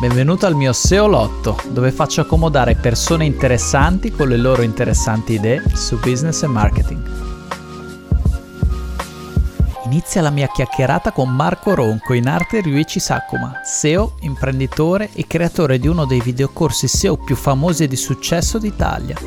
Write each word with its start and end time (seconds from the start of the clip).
Benvenuto 0.00 0.46
al 0.46 0.54
mio 0.54 0.72
SEO 0.72 1.06
Lotto, 1.06 1.58
dove 1.68 1.92
faccio 1.92 2.22
accomodare 2.22 2.74
persone 2.74 3.26
interessanti 3.26 4.10
con 4.10 4.28
le 4.28 4.38
loro 4.38 4.62
interessanti 4.62 5.34
idee 5.34 5.62
su 5.74 5.98
business 5.98 6.42
e 6.42 6.46
marketing. 6.46 7.10
Inizia 9.84 10.22
la 10.22 10.30
mia 10.30 10.48
chiacchierata 10.48 11.12
con 11.12 11.28
Marco 11.28 11.74
Ronco, 11.74 12.14
in 12.14 12.28
arte 12.28 12.62
Ryuichi 12.62 12.98
Sakuma, 12.98 13.60
SEO, 13.62 14.16
imprenditore 14.20 15.10
e 15.12 15.26
creatore 15.26 15.78
di 15.78 15.86
uno 15.86 16.06
dei 16.06 16.22
videocorsi 16.22 16.88
SEO 16.88 17.18
più 17.18 17.36
famosi 17.36 17.82
e 17.82 17.88
di 17.88 17.96
successo 17.96 18.56
d'Italia. 18.56 19.18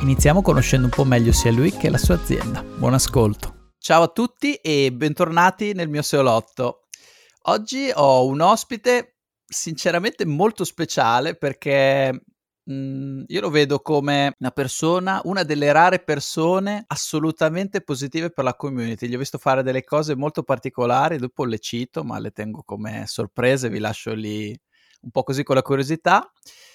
Iniziamo 0.00 0.42
conoscendo 0.42 0.84
un 0.84 0.92
po' 0.92 1.04
meglio 1.04 1.32
sia 1.32 1.52
lui 1.52 1.72
che 1.72 1.88
la 1.88 1.96
sua 1.96 2.16
azienda. 2.16 2.62
Buon 2.62 2.92
ascolto. 2.92 3.70
Ciao 3.78 4.02
a 4.02 4.08
tutti 4.08 4.56
e 4.56 4.92
bentornati 4.92 5.72
nel 5.72 5.88
mio 5.88 6.02
SEO 6.02 6.20
Lotto. 6.20 6.80
Oggi 7.44 7.90
ho 7.94 8.26
un 8.26 8.42
ospite 8.42 9.14
sinceramente 9.48 10.26
molto 10.26 10.64
speciale 10.64 11.34
perché 11.34 12.12
mh, 12.12 12.72
mhmm, 12.72 13.24
io 13.28 13.40
lo 13.40 13.50
vedo 13.50 13.80
come 13.80 14.34
una 14.38 14.50
persona, 14.50 15.20
una 15.24 15.42
delle 15.42 15.72
rare 15.72 16.00
persone 16.00 16.84
assolutamente 16.86 17.80
positive 17.80 18.30
per 18.30 18.44
la 18.44 18.54
community. 18.54 19.08
Gli 19.08 19.14
ho 19.14 19.18
visto 19.18 19.38
fare 19.38 19.62
delle 19.62 19.84
cose 19.84 20.14
molto 20.14 20.42
particolari, 20.42 21.16
dopo 21.18 21.44
le 21.44 21.58
cito, 21.58 22.04
ma 22.04 22.18
le 22.18 22.30
tengo 22.30 22.62
come 22.64 23.04
sorprese, 23.06 23.70
vi 23.70 23.78
lascio 23.78 24.12
lì 24.14 24.56
un 25.00 25.10
po' 25.10 25.22
così 25.22 25.42
con 25.42 25.54
la 25.56 25.62
curiosità. 25.62 26.30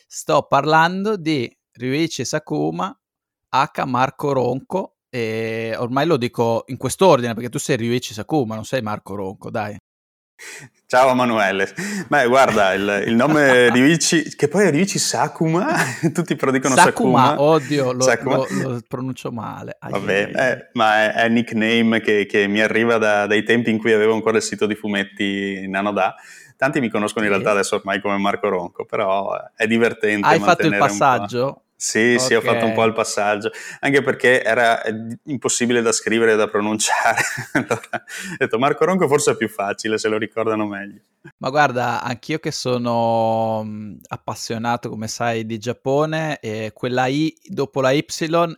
Sto 0.08 0.44
parlando 0.48 1.18
di 1.18 1.52
Ryuichi 1.74 2.26
Sakuma, 2.26 2.96
H. 3.50 3.84
Marco 3.86 4.32
Ronco, 4.34 4.98
e 5.10 5.76
ormai 5.78 6.08
lo 6.08 6.18
dico 6.18 6.64
in 6.68 6.78
quest'ordine 6.78 7.34
perché 7.36 7.50
tu 7.50 7.60
sei 7.60 7.78
Ryuichi 7.78 8.14
Sakuma, 8.14 8.56
non 8.56 8.66
sei 8.66 8.82
Marco 8.82 9.16
Ronco, 9.16 9.50
dai. 9.52 9.78
Ciao 10.94 11.10
Emanuele. 11.10 11.74
Beh, 12.08 12.28
guarda, 12.28 12.74
il, 12.74 13.06
il 13.08 13.16
nome 13.16 13.72
di 13.72 13.80
Ryuichi, 13.82 14.36
che 14.36 14.48
poi 14.48 14.68
è 14.68 14.70
Ryuichi 14.70 15.00
Sakuma, 15.00 15.74
tutti 16.14 16.36
però 16.36 16.52
dicono 16.52 16.76
Sakuma. 16.76 17.30
Sakuma, 17.30 17.42
oddio, 17.42 17.92
lo, 17.94 18.02
Sakuma. 18.04 18.36
lo, 18.36 18.48
lo 18.50 18.82
pronuncio 18.88 19.32
male. 19.32 19.76
Ai, 19.80 19.92
Vabbè, 19.92 20.32
ai, 20.34 20.52
eh, 20.52 20.70
ma 20.74 21.04
è, 21.04 21.14
è 21.24 21.30
nickname 21.30 22.00
che, 22.00 22.28
che, 22.28 22.46
mi 22.48 22.62
arriva 22.62 23.00
da, 23.00 23.26
dai 23.26 23.44
tempi 23.44 23.72
in 23.72 23.80
cui 23.80 23.92
avevo 23.92 24.14
ancora 24.14 24.38
il 24.38 24.44
sito 24.44 24.68
di 24.68 24.76
fumetti 24.76 25.68
Nanoda. 25.68 26.14
Tanti 26.56 26.80
mi 26.80 26.90
conoscono 26.90 27.26
in 27.26 27.32
realtà 27.32 27.52
adesso 27.52 27.76
ormai 27.76 28.00
come 28.00 28.18
Marco 28.18 28.48
Ronco, 28.48 28.86
però 28.86 29.36
è 29.56 29.66
divertente. 29.66 30.28
Hai 30.28 30.40
fatto 30.40 30.68
il 30.68 30.78
passaggio? 30.78 31.63
Sì, 31.84 32.14
okay. 32.14 32.20
sì, 32.20 32.34
ho 32.34 32.40
fatto 32.40 32.64
un 32.64 32.72
po' 32.72 32.86
il 32.86 32.94
passaggio, 32.94 33.52
anche 33.82 34.02
perché 34.02 34.42
era 34.42 34.82
impossibile 35.26 35.82
da 35.82 35.92
scrivere 35.92 36.32
e 36.32 36.36
da 36.38 36.48
pronunciare. 36.48 37.22
allora, 37.52 37.90
ho 37.92 38.36
detto 38.38 38.58
Marco 38.58 38.86
Ronco 38.86 39.06
forse 39.10 39.32
è 39.32 39.36
più 39.36 39.50
facile, 39.50 39.98
se 39.98 40.08
lo 40.08 40.18
ricordano 40.18 40.66
meglio. 40.66 41.02
Ma 41.40 41.50
guarda, 41.50 42.02
anch'io 42.02 42.40
che 42.40 42.52
sono 42.52 43.64
mm, 43.66 43.96
appassionato, 44.08 44.88
come 44.88 45.10
sai, 45.10 45.46
di 45.46 45.58
Giappone, 45.58 46.40
e 46.40 46.72
quella 46.74 47.08
I 47.08 47.36
dopo 47.48 47.82
la 47.82 47.92
Y 47.92 48.06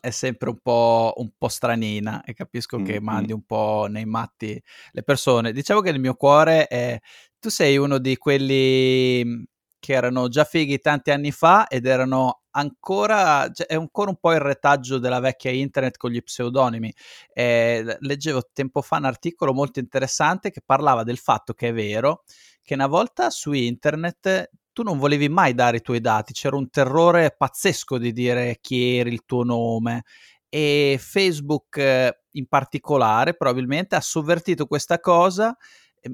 è 0.02 0.12
sempre 0.12 0.50
un 0.50 0.60
po', 0.62 1.14
un 1.18 1.32
po 1.36 1.48
stranina 1.48 2.24
e 2.24 2.36
capisco 2.36 2.78
mm-hmm. 2.78 2.86
che 2.86 3.00
mandi 3.00 3.34
un 3.34 3.44
po' 3.44 3.88
nei 3.90 4.06
matti 4.06 4.62
le 4.92 5.02
persone. 5.02 5.52
Diciamo 5.52 5.82
che 5.82 5.90
nel 5.90 6.00
mio 6.00 6.14
cuore 6.14 6.68
è... 6.68 7.00
Tu 7.40 7.50
sei 7.50 7.78
uno 7.78 7.98
di 7.98 8.18
quelli 8.18 9.24
mm, 9.26 9.44
che 9.86 9.94
erano 9.94 10.30
già 10.30 10.46
fighi 10.46 10.80
tanti 10.80 11.12
anni 11.12 11.32
fa 11.32 11.68
ed 11.68 11.86
erano 11.86 12.42
ancora, 12.52 13.48
cioè, 13.54 13.68
è 13.68 13.76
ancora 13.76 14.10
un 14.10 14.18
po' 14.18 14.34
il 14.34 14.40
retaggio 14.40 14.98
della 14.98 15.20
vecchia 15.20 15.52
internet 15.52 15.98
con 15.98 16.10
gli 16.10 16.24
pseudonimi. 16.24 16.92
Eh, 17.32 17.96
leggevo 18.00 18.50
tempo 18.52 18.82
fa 18.82 18.98
un 18.98 19.06
articolo 19.06 19.54
molto 19.54 19.78
interessante 19.78 20.50
che 20.50 20.64
parlava 20.66 21.04
del 21.04 21.20
fatto 21.20 21.54
che 21.54 21.68
è 21.68 21.74
vero 21.74 22.24
che 22.64 22.74
una 22.74 22.88
volta 22.88 23.30
su 23.30 23.52
internet 23.52 24.50
tu 24.74 24.82
non 24.82 24.98
volevi 24.98 25.30
mai 25.30 25.54
dare 25.54 25.78
i 25.78 25.82
tuoi 25.82 26.02
dati, 26.02 26.34
c'era 26.34 26.56
un 26.56 26.68
terrore 26.72 27.36
pazzesco 27.38 28.00
di 28.00 28.12
dire 28.12 28.58
chi 28.60 28.98
era 28.98 29.10
il 29.10 29.24
tuo 29.24 29.44
nome 29.44 30.04
e 30.50 30.98
Facebook 31.00 31.78
eh, 31.78 32.22
in 32.32 32.48
particolare 32.48 33.36
probabilmente 33.36 33.96
ha 33.96 34.02
sovvertito 34.02 34.66
questa 34.66 35.00
cosa 35.00 35.56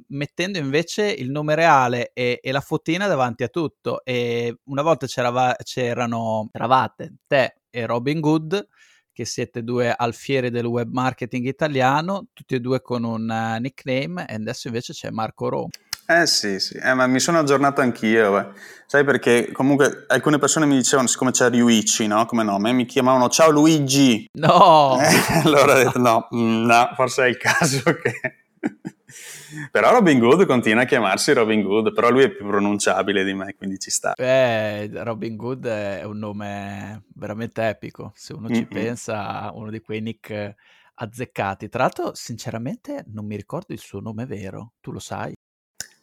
mettendo 0.08 0.58
invece 0.58 1.10
il 1.10 1.30
nome 1.30 1.56
reale 1.56 2.12
e, 2.14 2.40
e, 2.42 2.52
la 2.52 2.62
fotina 2.62 3.08
davanti 3.08 3.44
a 3.44 3.48
tutto. 3.48 4.04
E 4.04 4.60
una 4.66 4.82
volta 4.82 5.06
c'erava, 5.06 5.56
c'erano, 5.64 6.50
eravate 6.52 7.16
te 7.28 7.56
e 7.70 7.86
Robin 7.86 8.20
Good, 8.20 8.68
che 9.14 9.26
siete 9.26 9.64
due 9.64 9.94
alfieri 9.96 10.50
del 10.50 10.66
web 10.66 10.92
marketing 10.92 11.48
italiano, 11.48 12.28
tutti 12.34 12.56
e 12.56 12.60
due 12.60 12.82
con 12.82 13.04
un 13.04 13.30
uh, 13.30 13.60
nickname, 13.60 14.26
e 14.28 14.36
adesso 14.36 14.68
invece 14.68 14.94
c'è 14.94 15.10
Marco 15.10 15.50
Ro. 15.50 15.68
Eh 16.08 16.28
sì, 16.28 16.60
sì, 16.60 16.76
eh, 16.76 16.94
ma 16.94 17.08
mi 17.08 17.22
sono 17.22 17.40
aggiornato 17.40 17.80
anch'io, 17.80 18.32
beh. 18.32 18.48
sai 18.86 19.06
perché 19.06 19.52
comunque 19.54 20.04
alcune 20.08 20.40
persone 20.40 20.66
mi 20.66 20.76
dicevano, 20.76 21.08
siccome 21.08 21.32
c'è 21.32 21.50
Ryuichi, 21.50 22.06
no, 22.08 22.26
come 22.26 22.44
nome, 22.44 22.74
mi 22.74 22.86
chiamavano 22.86 23.30
ciao 23.30 23.50
Luigi. 23.50 24.28
No! 24.34 25.00
Eh, 25.00 25.40
allora 25.46 25.74
ho 25.74 25.78
detto 25.78 26.00
no, 26.00 26.28
mm, 26.36 26.66
no, 26.66 26.92
forse 26.96 27.24
è 27.24 27.28
il 27.30 27.38
caso 27.38 27.82
che... 28.04 28.41
Però 29.72 29.92
Robin 29.92 30.20
Good 30.20 30.46
continua 30.46 30.84
a 30.84 30.86
chiamarsi 30.86 31.34
Robin 31.34 31.62
Good, 31.62 31.94
però 31.94 32.10
lui 32.10 32.24
è 32.24 32.30
più 32.30 32.46
pronunciabile 32.46 33.24
di 33.24 33.34
me, 33.34 33.56
quindi 33.56 33.80
ci 33.80 33.92
sta. 33.92 34.14
Eh, 34.16 34.90
Robin 34.92 35.36
Good 35.36 35.66
è 35.68 36.04
un 36.04 36.18
nome 36.18 37.04
veramente 37.16 37.68
epico, 37.68 38.12
se 38.16 38.34
uno 38.34 38.48
ci 38.48 38.62
mm-hmm. 38.62 38.70
pensa, 38.70 39.52
uno 39.54 39.70
di 39.70 39.82
quei 39.82 40.02
nick 40.02 40.56
azzeccati. 40.94 41.70
Tra 41.70 41.84
l'altro, 41.84 42.14
sinceramente, 42.14 43.06
non 43.08 43.26
mi 43.26 43.36
ricordo 43.36 43.74
il 43.74 43.80
suo 43.80 44.00
nome 44.00 44.26
vero, 44.26 44.74
tu 44.82 44.92
lo 44.92 45.00
sai? 45.00 45.34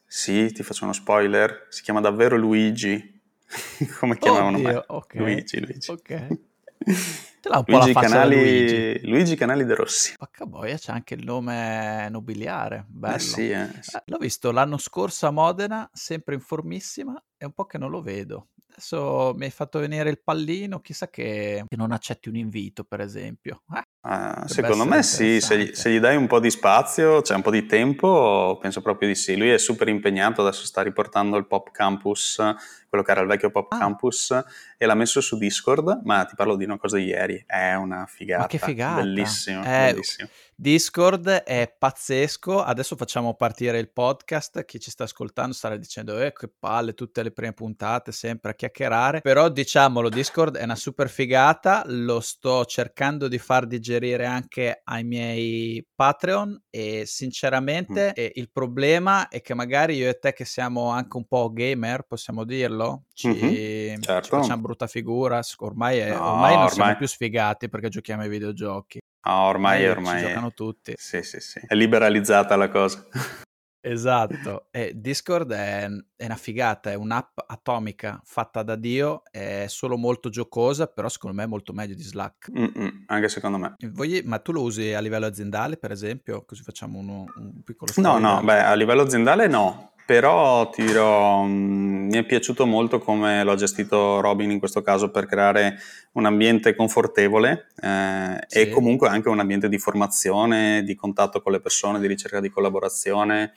Sì, 0.07 0.51
ti 0.53 0.63
faccio 0.63 0.85
uno 0.85 0.93
spoiler, 0.93 1.67
si 1.69 1.83
chiama 1.83 2.01
davvero 2.01 2.37
Luigi, 2.37 3.21
come 3.99 4.17
chiamavano 4.19 4.57
Oddio, 4.57 4.69
me. 4.69 4.85
Okay. 4.87 5.21
Luigi, 5.21 5.61
Luigi. 5.61 5.91
Ok. 5.91 6.39
Ce 7.41 7.49
l'ha 7.49 7.59
un 7.59 7.65
Luigi 7.67 7.93
po' 7.93 8.01
la 8.01 8.07
Canali, 8.07 8.37
Luigi. 8.37 9.07
Luigi 9.07 9.37
Canali 9.37 9.65
De 9.65 9.75
Rossi. 9.75 10.15
Pacca 10.17 10.45
boia, 10.45 10.77
c'è 10.77 10.93
anche 10.93 11.15
il 11.15 11.25
nome 11.25 12.09
nobiliare, 12.11 12.85
bello. 12.89 13.15
Eh 13.15 13.19
sì, 13.21 13.51
eh, 13.51 13.69
sì. 13.81 13.97
Eh, 13.97 14.03
l'ho 14.07 14.19
visto 14.19 14.51
l'anno 14.51 14.77
scorso 14.77 15.27
a 15.27 15.31
Modena, 15.31 15.89
sempre 15.93 16.35
in 16.35 16.41
formissima, 16.41 17.23
è 17.37 17.45
un 17.45 17.53
po' 17.53 17.67
che 17.67 17.79
non 17.79 17.91
lo 17.91 18.03
vedo. 18.03 18.49
Adesso 18.71 19.35
mi 19.37 19.45
hai 19.45 19.51
fatto 19.51 19.81
venire 19.81 20.09
il 20.11 20.21
pallino, 20.23 20.81
chissà 20.81 21.09
che, 21.09 21.65
che 21.67 21.77
non 21.77 21.91
accetti 21.91 22.29
un 22.29 22.37
invito, 22.37 22.85
per 22.85 23.01
esempio. 23.01 23.63
Eh, 23.75 23.83
ah, 24.03 24.45
secondo 24.47 24.85
me 24.85 25.03
sì, 25.03 25.41
se 25.41 25.59
gli, 25.59 25.71
se 25.75 25.91
gli, 25.91 25.99
dai 25.99 26.17
un 26.17 26.27
po' 26.27 26.41
di 26.41 26.51
spazio, 26.51 27.21
c'è 27.21 27.35
un 27.35 27.43
po' 27.43 27.51
di 27.51 27.67
tempo, 27.67 28.59
penso 28.61 28.81
proprio 28.81 29.09
di 29.09 29.15
sì. 29.15 29.37
Lui 29.37 29.51
è 29.51 29.59
super 29.59 29.89
impegnato, 29.89 30.43
adesso 30.43 30.65
sta 30.65 30.83
riportando 30.83 31.37
il 31.37 31.47
Pop 31.47 31.71
Campus 31.71 32.41
quello 32.89 33.05
che 33.05 33.11
era 33.11 33.21
il 33.21 33.27
vecchio 33.27 33.51
Pop 33.51 33.71
ah. 33.73 33.79
Campus, 33.79 34.45
e 34.77 34.87
l'ha 34.87 34.95
messo 34.95 35.21
su 35.21 35.37
Discord, 35.37 36.01
ma 36.05 36.25
ti 36.25 36.35
parlo 36.35 36.57
di 36.57 36.65
una 36.65 36.79
cosa 36.79 36.97
di 36.97 37.05
ieri, 37.05 37.43
è 37.47 37.75
una 37.75 38.07
figata. 38.07 38.43
Ma 38.43 38.47
che 38.47 38.59
figata! 38.59 39.03
Bellissimo, 39.03 39.63
eh, 39.63 39.93
bellissimo. 39.93 40.29
Discord 40.61 41.29
è 41.29 41.73
pazzesco, 41.79 42.61
adesso 42.61 42.97
facciamo 42.97 43.35
partire 43.35 43.79
il 43.79 43.93
podcast, 43.93 44.65
chi 44.65 44.81
ci 44.81 44.91
sta 44.91 45.05
ascoltando 45.05 45.55
starà 45.55 45.77
dicendo 45.77 46.21
eh 46.21 46.33
che 46.33 46.51
palle, 46.59 46.95
tutte 46.95 47.23
le 47.23 47.31
prime 47.31 47.53
puntate 47.53 48.11
sempre 48.11 48.51
a 48.51 48.55
chiacchierare, 48.55 49.21
però 49.21 49.51
diciamolo, 49.51 50.09
Discord 50.09 50.57
è 50.57 50.65
una 50.65 50.75
super 50.75 51.09
figata, 51.09 51.85
lo 51.87 52.19
sto 52.19 52.65
cercando 52.65 53.29
di 53.29 53.39
far 53.39 53.69
digerire 53.69 54.27
anche 54.27 54.81
ai 54.83 55.05
miei 55.05 55.87
Patreon 55.95 56.61
e 56.71 57.05
sinceramente 57.07 58.09
mm. 58.09 58.13
eh, 58.17 58.33
il 58.35 58.51
problema 58.51 59.29
è 59.29 59.41
che 59.41 59.55
magari 59.55 59.95
io 59.95 60.09
e 60.09 60.19
te 60.19 60.33
che 60.33 60.45
siamo 60.45 60.89
anche 60.89 61.19
un 61.19 61.27
po' 61.29 61.53
gamer, 61.53 62.03
possiamo 62.03 62.43
dirlo, 62.43 63.05
ci, 63.13 63.29
mm-hmm, 63.29 64.01
certo. 64.01 64.23
ci 64.23 64.31
facciamo 64.31 64.63
brutta 64.63 64.89
figura, 64.89 65.41
ormai, 65.59 65.99
è, 65.99 66.09
no, 66.09 66.33
ormai 66.33 66.55
non 66.55 66.63
ormai... 66.65 66.71
siamo 66.71 66.97
più 66.97 67.07
sfigati 67.07 67.69
perché 67.69 67.91
giochiamo 67.91 68.23
ai 68.23 68.29
videogiochi. 68.29 68.99
Ah, 69.21 69.47
ormai, 69.47 69.85
eh, 69.85 69.91
ormai. 69.91 70.21
Ci 70.21 70.27
giocano 70.27 70.53
tutti. 70.53 70.95
Sì, 70.97 71.23
sì, 71.23 71.41
sì. 71.41 71.61
È 71.67 71.75
liberalizzata 71.75 72.57
la 72.57 72.69
cosa. 72.69 73.05
Esatto, 73.81 74.67
e 74.73 74.93
Discord 74.97 75.53
è, 75.53 75.89
è, 76.17 76.25
una 76.25 76.37
figata, 76.37 76.91
è 76.91 76.95
un'app 76.95 77.39
atomica 77.47 78.21
fatta 78.25 78.63
da 78.65 78.75
Dio, 78.75 79.23
è 79.31 79.67
solo 79.69 79.97
molto 79.97 80.29
giocosa, 80.31 80.89
però 80.89 81.09
secondo 81.09 81.37
me 81.37 81.45
è 81.45 81.47
molto 81.47 81.73
meglio 81.73 81.95
di 81.95 82.03
Slack. 82.03 82.51
Mm-mm, 82.51 83.05
anche 83.07 83.29
secondo 83.29 83.57
me. 83.57 83.77
Voi, 83.93 84.23
ma 84.25 84.41
tu 84.41 84.51
lo 84.53 84.63
usi 84.63 84.93
a 84.93 85.01
livello 85.01 85.27
aziendale, 85.27 85.77
per 85.77 85.93
esempio? 85.93 86.45
Così 86.45 86.63
facciamo 86.65 86.99
uno, 86.99 87.25
un 87.37 87.63
piccolo. 87.63 87.93
No, 87.97 88.19
no, 88.19 88.43
beh, 88.43 88.65
a 88.65 88.75
livello 88.75 89.03
aziendale 89.03 89.47
no, 89.47 89.93
però 90.09 90.71
ti 90.71 90.83
dirò, 90.83 91.43
mm, 91.45 92.09
mi 92.09 92.17
è 92.17 92.25
piaciuto 92.25 92.65
molto 92.65 92.99
come 92.99 93.45
l'ho 93.45 93.57
gestito 93.57 94.23
Robin 94.23 94.51
in 94.51 94.59
questo 94.59 94.81
caso 94.81 95.11
per 95.11 95.27
creare 95.27 95.77
un 96.13 96.25
ambiente 96.25 96.75
confortevole 96.75 97.67
eh, 97.79 98.43
sì. 98.47 98.59
e 98.59 98.71
comunque 98.71 99.09
anche 99.09 99.29
un 99.29 99.39
ambiente 99.39 99.69
di 99.69 99.77
formazione, 99.77 100.83
di 100.83 100.95
contatto 100.95 101.43
con 101.43 101.53
le 101.53 101.61
persone, 101.61 102.01
di 102.01 102.07
ricerca 102.07 102.41
di 102.41 102.49
collaborazione. 102.49 103.53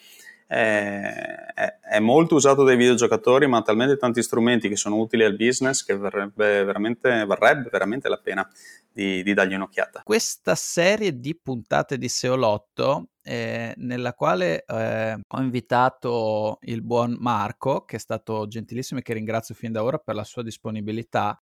È, 0.51 1.99
molto 1.99 2.35
usato 2.35 2.63
dai 2.63 2.75
videogiocatori, 2.75 3.47
ma 3.47 3.59
ha 3.59 3.61
talmente 3.61 3.95
tanti 3.95 4.21
strumenti 4.21 4.67
che 4.67 4.75
sono 4.75 4.97
utili 4.97 5.23
al 5.23 5.37
business 5.37 5.83
che 5.83 5.95
verrebbe 5.95 6.65
veramente, 6.65 7.25
varrebbe 7.25 7.69
veramente 7.71 8.09
la 8.09 8.17
pena 8.17 8.47
di, 8.91 9.23
di 9.23 9.33
dargli 9.33 9.53
un'occhiata. 9.53 10.01
Questa 10.03 10.55
serie 10.55 11.17
di 11.17 11.39
puntate 11.41 11.97
di 11.97 12.09
Seolotto 12.09 13.11
eh, 13.23 13.73
nella 13.77 14.13
quale 14.13 14.65
eh, 14.65 15.19
ho 15.25 15.41
invitato 15.41 16.57
il 16.63 16.81
buon 16.81 17.15
Marco, 17.19 17.85
che 17.85 17.95
è 17.95 17.99
stato 17.99 18.45
gentilissimo 18.47 18.99
e 18.99 19.03
che 19.03 19.13
ringrazio 19.13 19.55
fin 19.55 19.71
da 19.71 19.83
ora 19.83 19.99
per 19.99 20.15
la 20.15 20.25
sua 20.25 20.43
disponibilità, 20.43 21.41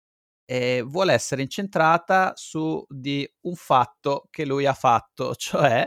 eh, 0.45 0.83
vuole 0.85 1.15
essere 1.15 1.41
incentrata 1.41 2.33
su 2.35 2.85
di 2.89 3.27
un 3.43 3.55
fatto 3.55 4.27
che 4.31 4.45
lui 4.45 4.67
ha 4.67 4.75
fatto, 4.75 5.35
cioè 5.37 5.87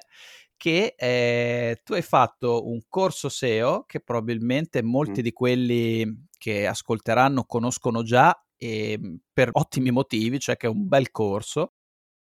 che 0.64 0.96
eh, 0.98 1.82
tu 1.84 1.92
hai 1.92 2.02
fatto 2.02 2.70
un 2.70 2.80
corso 2.88 3.28
SEO 3.28 3.84
che 3.86 4.00
probabilmente 4.00 4.82
molti 4.82 5.20
mm. 5.20 5.24
di 5.24 5.34
quelli 5.34 6.28
che 6.38 6.66
ascolteranno 6.66 7.44
conoscono 7.44 8.02
già 8.02 8.34
e 8.56 8.94
ehm, 8.94 9.18
per 9.34 9.50
ottimi 9.60 9.92
motivi, 9.92 10.40
cioè 10.40 10.56
che 10.56 10.68
è 10.68 10.70
un 10.70 10.88
bel 10.88 11.12
corso. 11.12 11.74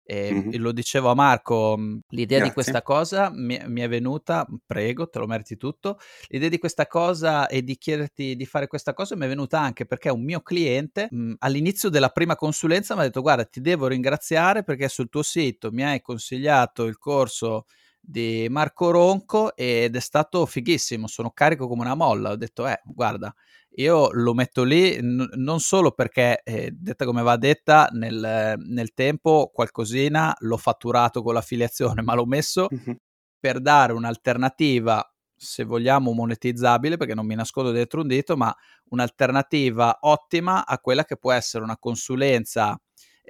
E, 0.02 0.32
mm-hmm. 0.32 0.54
lo 0.54 0.72
dicevo 0.72 1.10
a 1.10 1.14
Marco, 1.14 1.76
mhmm, 1.76 1.98
l'idea 2.08 2.38
Grazie. 2.38 2.46
di 2.46 2.54
questa 2.54 2.80
cosa 2.80 3.30
mi, 3.30 3.60
mi, 3.66 3.82
è 3.82 3.88
venuta, 3.88 4.46
prego, 4.64 5.10
te 5.10 5.18
lo 5.18 5.26
meriti 5.26 5.58
tutto, 5.58 5.98
l'idea 6.28 6.48
di 6.48 6.58
questa 6.58 6.86
cosa 6.86 7.46
e 7.46 7.62
di 7.62 7.76
chiederti 7.76 8.36
di 8.36 8.46
fare 8.46 8.68
questa 8.68 8.94
cosa 8.94 9.16
mi 9.16 9.26
è 9.26 9.28
venuta 9.28 9.60
anche 9.60 9.84
perché 9.84 10.08
un 10.08 10.24
mio 10.24 10.40
cliente 10.40 11.08
mh, 11.10 11.16
mhmm, 11.16 11.34
all'inizio 11.40 11.90
della 11.90 12.08
prima 12.08 12.36
consulenza 12.36 12.94
mi 12.94 13.00
ha 13.02 13.04
detto 13.04 13.20
guarda 13.20 13.44
ti 13.44 13.60
devo 13.60 13.86
ringraziare 13.86 14.64
perché 14.64 14.88
sul 14.88 15.10
tuo 15.10 15.22
sito 15.22 15.70
mi 15.72 15.84
hai 15.84 16.00
consigliato 16.00 16.84
il 16.84 16.96
corso 16.96 17.66
di 18.00 18.46
Marco 18.50 18.90
Ronco 18.90 19.54
ed 19.54 19.94
è 19.94 20.00
stato 20.00 20.46
fighissimo, 20.46 21.06
sono 21.06 21.30
carico 21.30 21.68
come 21.68 21.82
una 21.82 21.94
molla, 21.94 22.30
ho 22.30 22.36
detto 22.36 22.66
eh 22.66 22.80
guarda 22.84 23.34
io 23.74 24.10
lo 24.12 24.34
metto 24.34 24.64
lì 24.64 25.00
n- 25.00 25.28
non 25.34 25.60
solo 25.60 25.92
perché, 25.92 26.40
eh, 26.42 26.70
detta 26.72 27.04
come 27.04 27.22
va 27.22 27.36
detta, 27.36 27.88
nel, 27.92 28.54
nel, 28.58 28.94
tempo 28.94 29.50
qualcosina 29.52 30.34
l'ho 30.40 30.56
fatturato 30.56 31.22
con 31.22 31.34
l'affiliazione, 31.34 32.02
ma 32.02 32.14
l'ho 32.14 32.26
messo 32.26 32.66
uh-huh. 32.68 32.96
per 33.38 33.60
dare 33.60 33.92
un'alternativa, 33.92 35.04
se 35.36 35.64
vogliamo 35.64 36.12
monetizzabile, 36.12 36.96
perché 36.96 37.14
non 37.14 37.26
mi 37.26 37.34
nascondo 37.34 37.70
dietro 37.70 38.00
un 38.00 38.08
dito, 38.08 38.36
ma 38.36 38.54
un'alternativa 38.90 39.98
ottima 40.00 40.66
a 40.66 40.78
quella 40.78 41.04
che 41.04 41.16
può 41.16 41.32
essere 41.32 41.62
una 41.62 41.78
consulenza 41.78 42.78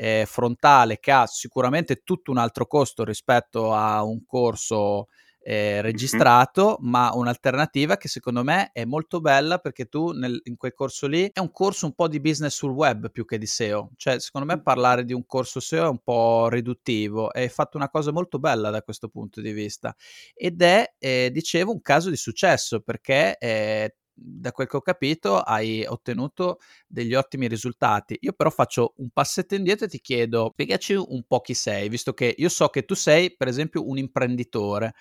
eh, 0.02 0.24
frontale 0.26 0.98
che 0.98 1.10
ha 1.10 1.26
sicuramente 1.26 2.00
tutto 2.02 2.30
un 2.30 2.38
altro 2.38 2.66
costo 2.66 3.04
rispetto 3.04 3.74
a 3.74 4.02
un 4.02 4.24
corso 4.24 5.08
eh, 5.42 5.82
registrato, 5.82 6.78
mm-hmm. 6.80 6.90
ma 6.90 7.10
un'alternativa 7.12 7.98
che 7.98 8.08
secondo 8.08 8.42
me 8.42 8.70
è 8.72 8.86
molto 8.86 9.20
bella 9.20 9.58
perché 9.58 9.86
tu 9.86 10.12
nel, 10.12 10.40
in 10.44 10.56
quel 10.56 10.72
corso 10.72 11.06
lì 11.06 11.30
è 11.30 11.38
un 11.40 11.50
corso 11.50 11.84
un 11.84 11.92
po' 11.92 12.08
di 12.08 12.18
business 12.18 12.54
sul 12.54 12.70
web 12.70 13.10
più 13.10 13.26
che 13.26 13.36
di 13.36 13.44
SEO. 13.44 13.90
Cioè, 13.96 14.20
secondo 14.20 14.46
me 14.46 14.62
parlare 14.62 15.04
di 15.04 15.12
un 15.12 15.26
corso 15.26 15.60
SEO 15.60 15.84
è 15.84 15.90
un 15.90 16.00
po' 16.02 16.48
riduttivo. 16.48 17.28
Hai 17.28 17.50
fatto 17.50 17.76
una 17.76 17.90
cosa 17.90 18.10
molto 18.10 18.38
bella 18.38 18.70
da 18.70 18.80
questo 18.80 19.08
punto 19.08 19.42
di 19.42 19.52
vista. 19.52 19.94
Ed 20.34 20.62
è, 20.62 20.94
eh, 20.98 21.28
dicevo, 21.30 21.72
un 21.72 21.82
caso 21.82 22.08
di 22.08 22.16
successo 22.16 22.80
perché 22.80 23.36
eh, 23.36 23.96
da 24.22 24.52
quel 24.52 24.66
che 24.68 24.76
ho 24.76 24.80
capito 24.82 25.38
hai 25.38 25.84
ottenuto 25.86 26.58
degli 26.86 27.14
ottimi 27.14 27.48
risultati. 27.48 28.16
Io 28.20 28.32
però 28.32 28.50
faccio 28.50 28.94
un 28.98 29.08
passetto 29.10 29.54
indietro 29.54 29.86
e 29.86 29.88
ti 29.88 30.00
chiedo, 30.00 30.50
spiegaci 30.52 30.94
un 30.94 31.22
po' 31.26 31.40
chi 31.40 31.54
sei, 31.54 31.88
visto 31.88 32.12
che 32.12 32.34
io 32.36 32.48
so 32.48 32.68
che 32.68 32.84
tu 32.84 32.94
sei, 32.94 33.34
per 33.34 33.48
esempio, 33.48 33.88
un 33.88 33.98
imprenditore 33.98 34.94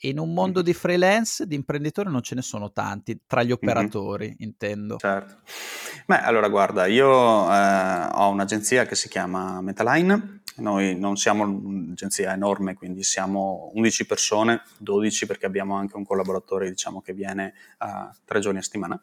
in 0.00 0.18
un 0.18 0.32
mondo 0.32 0.62
di 0.62 0.74
freelance, 0.74 1.46
di 1.46 1.54
imprenditori 1.54 2.10
non 2.10 2.22
ce 2.22 2.34
ne 2.34 2.42
sono 2.42 2.72
tanti, 2.72 3.22
tra 3.26 3.42
gli 3.42 3.52
operatori 3.52 4.26
mm-hmm. 4.26 4.36
intendo. 4.38 4.96
Certo. 4.98 5.36
Beh, 6.06 6.20
allora 6.20 6.48
guarda, 6.48 6.86
io 6.86 7.08
eh, 7.08 8.08
ho 8.12 8.28
un'agenzia 8.28 8.84
che 8.84 8.94
si 8.94 9.08
chiama 9.08 9.60
Metaline, 9.60 10.42
noi 10.56 10.96
non 10.98 11.16
siamo 11.16 11.44
un'agenzia 11.44 12.32
enorme, 12.32 12.74
quindi 12.74 13.02
siamo 13.02 13.70
11 13.74 14.06
persone, 14.06 14.62
12 14.78 15.26
perché 15.26 15.46
abbiamo 15.46 15.76
anche 15.76 15.96
un 15.96 16.04
collaboratore 16.04 16.68
diciamo, 16.68 17.00
che 17.00 17.12
viene 17.12 17.54
uh, 17.80 18.14
tre 18.24 18.40
giorni 18.40 18.58
a 18.58 18.62
settimana 18.62 19.02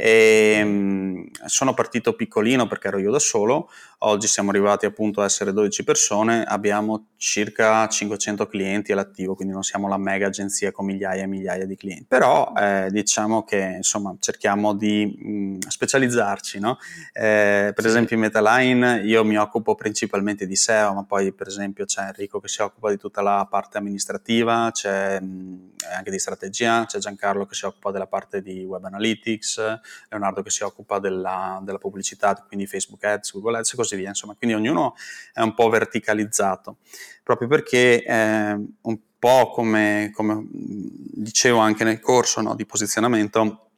e, 0.00 0.58
ehm, 0.60 1.28
sono 1.46 1.74
partito 1.74 2.14
piccolino 2.14 2.68
perché 2.68 2.86
ero 2.86 2.98
io 2.98 3.10
da 3.10 3.18
solo, 3.18 3.68
oggi 3.98 4.28
siamo 4.28 4.50
arrivati 4.50 4.86
appunto 4.86 5.22
a 5.22 5.24
essere 5.24 5.52
12 5.52 5.82
persone, 5.82 6.44
abbiamo 6.44 7.08
circa 7.16 7.88
500 7.88 8.46
clienti 8.46 8.92
all'attivo, 8.92 9.34
quindi 9.34 9.52
non 9.52 9.64
siamo 9.64 9.88
la 9.88 9.96
mega 9.96 10.28
agenzia 10.28 10.70
con 10.70 10.86
migliaia 10.86 11.24
e 11.24 11.26
migliaia 11.26 11.66
di 11.66 11.74
clienti. 11.74 12.04
Però 12.06 12.52
eh, 12.56 12.88
diciamo 12.92 13.42
che 13.42 13.74
insomma 13.78 14.14
cerchiamo 14.20 14.72
di 14.72 15.04
mh, 15.04 15.66
specializzarci, 15.66 16.60
no? 16.60 16.78
eh, 17.12 17.72
per 17.74 17.84
esempio 17.84 18.14
in 18.14 18.22
Metaline 18.22 19.02
io 19.02 19.24
mi 19.24 19.36
occupo 19.36 19.74
principalmente 19.74 20.46
di 20.46 20.54
SEO, 20.54 20.94
ma 20.94 21.02
poi 21.02 21.32
per 21.32 21.48
esempio 21.48 21.84
c'è 21.86 22.02
Enrico 22.02 22.38
che 22.38 22.46
si 22.46 22.62
occupa 22.62 22.90
di 22.90 22.98
tutta 22.98 23.20
la 23.20 23.48
parte 23.50 23.78
amministrativa, 23.78 24.70
c'è 24.72 25.20
mh, 25.20 25.70
anche 25.96 26.12
di 26.12 26.20
strategia, 26.20 26.84
c'è 26.86 26.98
Giancarlo 26.98 27.46
che 27.46 27.54
si 27.54 27.64
occupa 27.64 27.90
della 27.90 28.06
parte 28.06 28.40
di 28.42 28.62
web 28.62 28.84
analytics, 28.84 29.80
Leonardo 30.08 30.42
che 30.42 30.50
si 30.50 30.62
occupa 30.62 30.98
della, 30.98 31.60
della 31.62 31.78
pubblicità, 31.78 32.34
quindi 32.46 32.66
Facebook 32.66 33.04
Ads, 33.04 33.32
Google 33.32 33.58
Ads 33.58 33.72
e 33.72 33.76
così 33.76 33.96
via. 33.96 34.08
Insomma, 34.08 34.34
quindi 34.36 34.56
ognuno 34.56 34.94
è 35.32 35.40
un 35.40 35.54
po' 35.54 35.68
verticalizzato, 35.68 36.76
proprio 37.22 37.48
perché 37.48 38.02
eh, 38.02 38.52
un 38.80 38.98
po' 39.18 39.50
come, 39.50 40.10
come, 40.14 40.46
dicevo 40.48 41.58
anche 41.58 41.84
nel 41.84 42.00
corso 42.00 42.40
no, 42.40 42.54
di 42.54 42.64
posizionamento, 42.64 43.68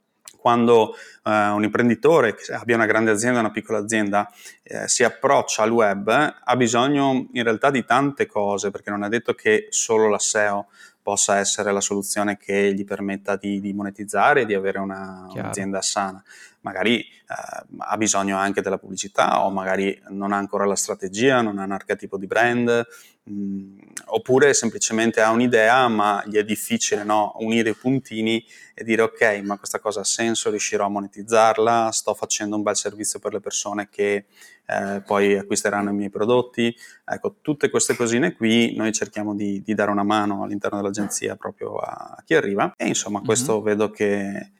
quando 0.40 0.94
eh, 1.24 1.48
un 1.48 1.62
imprenditore 1.62 2.34
che 2.34 2.52
abbia 2.52 2.74
una 2.74 2.86
grande 2.86 3.10
azienda, 3.10 3.40
una 3.40 3.50
piccola 3.50 3.78
azienda, 3.78 4.30
eh, 4.62 4.88
si 4.88 5.04
approccia 5.04 5.62
al 5.62 5.70
web, 5.70 6.08
ha 6.08 6.56
bisogno 6.56 7.28
in 7.32 7.42
realtà 7.42 7.70
di 7.70 7.84
tante 7.84 8.26
cose, 8.26 8.70
perché 8.70 8.90
non 8.90 9.04
è 9.04 9.08
detto 9.08 9.34
che 9.34 9.66
solo 9.70 10.08
la 10.08 10.18
SEO 10.18 10.68
possa 11.02 11.38
essere 11.38 11.72
la 11.72 11.80
soluzione 11.80 12.36
che 12.36 12.72
gli 12.74 12.84
permetta 12.84 13.36
di, 13.36 13.60
di 13.60 13.72
monetizzare 13.72 14.42
e 14.42 14.46
di 14.46 14.54
avere 14.54 14.78
una, 14.78 15.26
un'azienda 15.30 15.82
sana. 15.82 16.22
Magari 16.62 17.00
eh, 17.00 17.64
ha 17.78 17.96
bisogno 17.96 18.36
anche 18.36 18.60
della 18.60 18.78
pubblicità 18.78 19.44
o 19.44 19.50
magari 19.50 19.98
non 20.08 20.32
ha 20.32 20.36
ancora 20.36 20.64
la 20.64 20.76
strategia, 20.76 21.40
non 21.40 21.58
ha 21.58 21.64
un 21.64 21.72
archetipo 21.72 22.18
di 22.18 22.26
brand, 22.26 22.86
mh, 23.24 23.32
mm, 23.32 23.78
oppure 24.06 24.52
semplicemente 24.52 25.20
ha 25.20 25.30
un'idea 25.30 25.88
ma 25.88 26.22
gli 26.26 26.36
è 26.36 26.44
difficile 26.44 27.02
no, 27.04 27.32
unire 27.38 27.70
i 27.70 27.74
puntini 27.74 28.44
e 28.74 28.84
dire 28.84 29.02
ok 29.02 29.40
ma 29.44 29.56
questa 29.56 29.78
cosa 29.78 30.00
ha 30.00 30.04
senso, 30.04 30.50
riuscirò 30.50 30.84
a 30.84 30.88
monetizzarla, 30.88 31.90
sto 31.92 32.14
facendo 32.14 32.56
un 32.56 32.62
bel 32.62 32.76
servizio 32.76 33.18
per 33.18 33.32
le 33.32 33.40
persone 33.40 33.88
che 33.88 34.26
eh, 34.66 35.02
poi 35.04 35.36
acquisteranno 35.36 35.90
i 35.90 35.94
miei 35.94 36.10
prodotti. 36.10 36.74
Ecco, 37.04 37.36
tutte 37.40 37.70
queste 37.70 37.96
cosine 37.96 38.34
qui 38.34 38.74
noi 38.76 38.92
cerchiamo 38.92 39.34
di, 39.34 39.62
di 39.62 39.74
dare 39.74 39.90
una 39.90 40.04
mano 40.04 40.42
all'interno 40.44 40.78
dell'agenzia 40.78 41.36
proprio 41.36 41.76
a, 41.76 42.16
a 42.18 42.22
chi 42.24 42.34
arriva 42.34 42.74
e 42.76 42.86
insomma 42.86 43.20
questo 43.20 43.54
mm-hmm. 43.54 43.64
vedo 43.64 43.90
che 43.90 44.52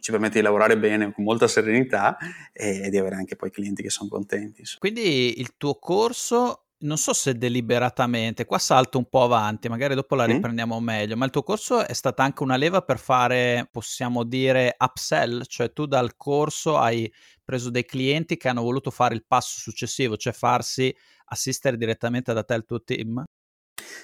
ci 0.00 0.10
permette 0.10 0.38
di 0.38 0.44
lavorare 0.44 0.78
bene 0.78 1.12
con 1.12 1.24
molta 1.24 1.48
serenità 1.48 2.16
e, 2.52 2.82
e 2.84 2.90
di 2.90 2.98
avere 2.98 3.16
anche 3.16 3.36
poi 3.36 3.50
clienti 3.50 3.82
che 3.82 3.90
sono 3.90 4.08
contenti. 4.08 4.62
Quindi 4.78 5.40
il 5.40 5.54
tuo 5.56 5.74
corso 5.78 6.64
non 6.82 6.96
so 6.96 7.12
se 7.12 7.36
deliberatamente, 7.36 8.46
qua 8.46 8.58
salto 8.58 8.98
un 8.98 9.08
po' 9.08 9.22
avanti, 9.22 9.68
magari 9.68 9.94
dopo 9.94 10.14
la 10.14 10.24
riprendiamo 10.24 10.80
mm. 10.80 10.84
meglio, 10.84 11.16
ma 11.16 11.24
il 11.24 11.30
tuo 11.30 11.42
corso 11.42 11.86
è 11.86 11.92
stata 11.92 12.22
anche 12.22 12.42
una 12.42 12.56
leva 12.56 12.82
per 12.82 12.98
fare, 12.98 13.68
possiamo 13.70 14.24
dire, 14.24 14.76
upsell, 14.78 15.42
cioè 15.46 15.72
tu 15.72 15.86
dal 15.86 16.16
corso 16.16 16.78
hai 16.78 17.12
preso 17.44 17.70
dei 17.70 17.84
clienti 17.84 18.36
che 18.36 18.48
hanno 18.48 18.62
voluto 18.62 18.90
fare 18.90 19.14
il 19.14 19.24
passo 19.26 19.58
successivo, 19.58 20.16
cioè 20.16 20.32
farsi 20.32 20.94
assistere 21.26 21.76
direttamente 21.76 22.32
da 22.32 22.44
te 22.44 22.54
il 22.54 22.64
tuo 22.64 22.82
team? 22.82 23.24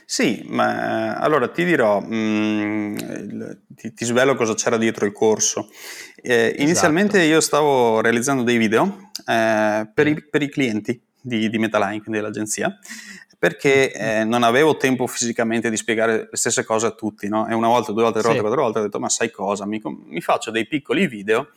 Sì, 0.04 0.44
ma 0.46 1.16
allora 1.16 1.48
ti 1.48 1.64
dirò, 1.64 2.00
mh, 2.00 2.14
mm, 2.14 2.96
ti, 3.76 3.92
ti, 3.92 4.04
svelo 4.04 4.34
cosa 4.34 4.54
c'era 4.54 4.76
dietro 4.76 5.06
il 5.06 5.12
corso. 5.12 5.68
Eh, 6.16 6.46
esatto. 6.46 6.62
Inizialmente 6.62 7.22
io 7.22 7.40
stavo 7.40 8.00
realizzando 8.00 8.42
dei 8.42 8.56
video 8.56 9.10
eh, 9.26 9.88
per, 9.92 10.06
i, 10.08 10.26
per, 10.28 10.42
i, 10.42 10.48
clienti 10.48 11.00
di, 11.20 11.48
di 11.48 11.58
Metaline, 11.58 12.00
quindi 12.00 12.20
dell'agenzia, 12.20 12.76
perché 13.38 13.92
eh, 13.92 14.24
non 14.24 14.42
avevo 14.42 14.76
tempo 14.76 15.06
fisicamente 15.06 15.70
di 15.70 15.76
spiegare 15.76 16.28
le 16.30 16.36
stesse 16.36 16.64
cose 16.64 16.86
a 16.86 16.90
tutti, 16.90 17.28
no? 17.28 17.46
E 17.46 17.54
una 17.54 17.68
volta, 17.68 17.92
due 17.92 18.02
volte, 18.02 18.18
tre 18.18 18.28
volte, 18.28 18.42
quattro 18.42 18.62
volte 18.62 18.78
ho 18.80 18.82
detto, 18.82 18.98
ma 18.98 19.08
sai 19.08 19.30
cosa, 19.30 19.66
mi, 19.66 19.80
mi 19.84 20.20
faccio 20.20 20.50
dei 20.50 20.66
piccoli 20.66 21.06
video 21.06 21.50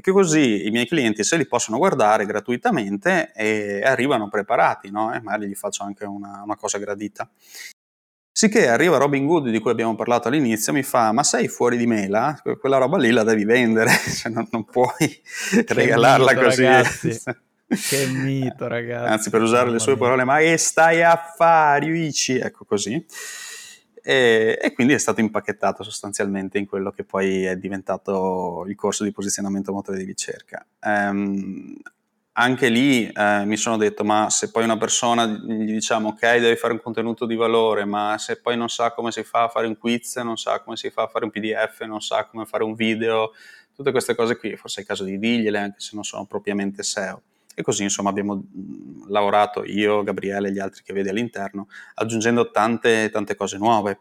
che 0.00 0.10
così 0.10 0.66
i 0.66 0.70
miei 0.70 0.86
clienti 0.86 1.22
se 1.22 1.36
li 1.36 1.46
possono 1.46 1.76
guardare 1.76 2.24
gratuitamente 2.24 3.32
e 3.34 3.82
arrivano 3.82 4.28
preparati, 4.28 4.90
no? 4.90 5.12
E 5.12 5.20
magari 5.20 5.48
gli 5.48 5.54
faccio 5.54 5.84
anche 5.84 6.04
una, 6.04 6.42
una 6.44 6.56
cosa 6.56 6.78
gradita. 6.78 7.28
Sicché 8.34 8.66
arriva 8.66 8.96
Robin 8.96 9.26
Hood 9.26 9.50
di 9.50 9.58
cui 9.58 9.70
abbiamo 9.70 9.94
parlato 9.94 10.28
all'inizio, 10.28 10.72
mi 10.72 10.82
fa: 10.82 11.12
Ma 11.12 11.22
sei 11.22 11.48
fuori 11.48 11.76
di 11.76 11.86
mela? 11.86 12.40
Quella 12.58 12.78
roba 12.78 12.96
lì 12.96 13.10
la 13.10 13.24
devi 13.24 13.44
vendere, 13.44 13.90
cioè 14.16 14.32
non, 14.32 14.48
non 14.50 14.64
puoi 14.64 15.20
che 15.50 15.66
regalarla 15.68 16.32
mito, 16.32 16.42
così. 16.42 16.64
che 17.68 18.06
mito, 18.06 18.66
ragazzi. 18.68 19.12
Anzi, 19.12 19.30
per 19.30 19.42
usare 19.42 19.70
le 19.70 19.78
sue 19.78 19.98
parole, 19.98 20.24
ma 20.24 20.38
che 20.38 20.56
stai 20.56 21.02
a 21.02 21.14
fare, 21.36 21.84
Yuichi? 21.84 22.38
Ecco 22.38 22.64
così. 22.64 23.04
e, 24.02 24.58
e, 24.60 24.72
quindi 24.72 24.94
è 24.94 24.98
stato 24.98 25.20
impacchettato 25.20 25.82
sostanzialmente 25.82 26.56
in 26.56 26.66
quello 26.66 26.90
che 26.90 27.04
poi 27.04 27.44
è 27.44 27.56
diventato 27.56 28.64
il 28.66 28.74
corso 28.74 29.04
di 29.04 29.12
posizionamento 29.12 29.72
motore 29.72 29.98
di 29.98 30.04
ricerca. 30.04 30.64
Um, 30.80 31.76
anche 32.34 32.68
lì 32.68 33.06
eh, 33.08 33.44
mi 33.44 33.56
sono 33.56 33.76
detto, 33.76 34.04
ma 34.04 34.30
se 34.30 34.50
poi 34.50 34.64
una 34.64 34.78
persona 34.78 35.26
gli 35.26 35.72
diciamo 35.72 36.10
ok, 36.10 36.38
devi 36.38 36.56
fare 36.56 36.72
un 36.72 36.80
contenuto 36.80 37.26
di 37.26 37.34
valore, 37.34 37.84
ma 37.84 38.16
se 38.18 38.40
poi 38.40 38.56
non 38.56 38.68
sa 38.68 38.92
come 38.92 39.12
si 39.12 39.22
fa 39.22 39.44
a 39.44 39.48
fare 39.48 39.66
un 39.66 39.76
quiz, 39.76 40.16
non 40.16 40.36
sa 40.36 40.60
come 40.60 40.76
si 40.76 40.88
fa 40.90 41.02
a 41.02 41.08
fare 41.08 41.24
un 41.24 41.30
PDF, 41.30 41.82
non 41.82 42.00
sa 42.00 42.24
come 42.26 42.46
fare 42.46 42.64
un 42.64 42.74
video, 42.74 43.32
tutte 43.74 43.90
queste 43.90 44.14
cose 44.14 44.38
qui, 44.38 44.56
forse 44.56 44.78
è 44.78 44.80
il 44.82 44.86
caso 44.86 45.04
di 45.04 45.18
dirgliele 45.18 45.58
anche 45.58 45.80
se 45.80 45.90
non 45.94 46.04
sono 46.04 46.24
propriamente 46.24 46.82
SEO. 46.82 47.22
E 47.54 47.62
così 47.62 47.82
insomma 47.82 48.08
abbiamo 48.08 48.42
lavorato 49.08 49.62
io, 49.64 50.02
Gabriele 50.02 50.48
e 50.48 50.52
gli 50.52 50.58
altri 50.58 50.82
che 50.82 50.94
vedi 50.94 51.10
all'interno, 51.10 51.68
aggiungendo 51.94 52.50
tante, 52.50 53.10
tante 53.10 53.34
cose 53.34 53.58
nuove. 53.58 54.00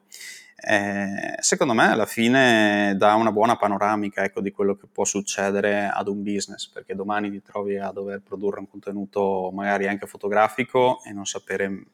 Eh, 0.63 1.35
secondo 1.39 1.73
me 1.73 1.87
alla 1.91 2.05
fine 2.05 2.93
dà 2.95 3.15
una 3.15 3.31
buona 3.31 3.57
panoramica 3.57 4.23
ecco, 4.23 4.41
di 4.41 4.51
quello 4.51 4.75
che 4.75 4.87
può 4.91 5.05
succedere 5.05 5.87
ad 5.87 6.07
un 6.07 6.21
business, 6.21 6.67
perché 6.67 6.93
domani 6.93 7.31
ti 7.31 7.41
trovi 7.41 7.77
a 7.77 7.91
dover 7.91 8.21
produrre 8.21 8.59
un 8.59 8.69
contenuto 8.69 9.49
magari 9.53 9.87
anche 9.87 10.05
fotografico 10.05 11.01
e 11.03 11.13
non 11.13 11.25
sapere 11.25 11.85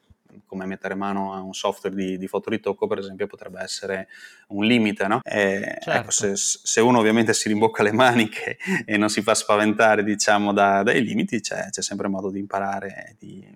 come 0.46 0.66
mettere 0.66 0.94
mano 0.94 1.34
a 1.34 1.40
un 1.40 1.54
software 1.54 1.94
di, 1.94 2.18
di 2.18 2.26
fotoritocco, 2.26 2.86
per 2.86 2.98
esempio, 2.98 3.26
potrebbe 3.26 3.60
essere 3.62 4.08
un 4.48 4.64
limite. 4.64 5.06
No? 5.06 5.20
E, 5.22 5.54
ecco, 5.54 5.80
certo. 5.80 5.90
ecco, 5.90 6.10
se, 6.10 6.32
se, 6.36 6.80
uno 6.80 6.98
ovviamente 6.98 7.32
si 7.34 7.48
rimbocca 7.48 7.82
le 7.82 7.92
maniche 7.92 8.58
e 8.84 8.96
non 8.96 9.08
si 9.08 9.22
fa 9.22 9.34
spaventare 9.34 10.02
diciamo, 10.04 10.52
da, 10.52 10.82
dai 10.82 11.02
limiti, 11.02 11.40
c'è, 11.40 11.68
c'è 11.70 11.82
sempre 11.82 12.08
modo 12.08 12.30
di 12.30 12.38
imparare, 12.38 13.16
di, 13.18 13.46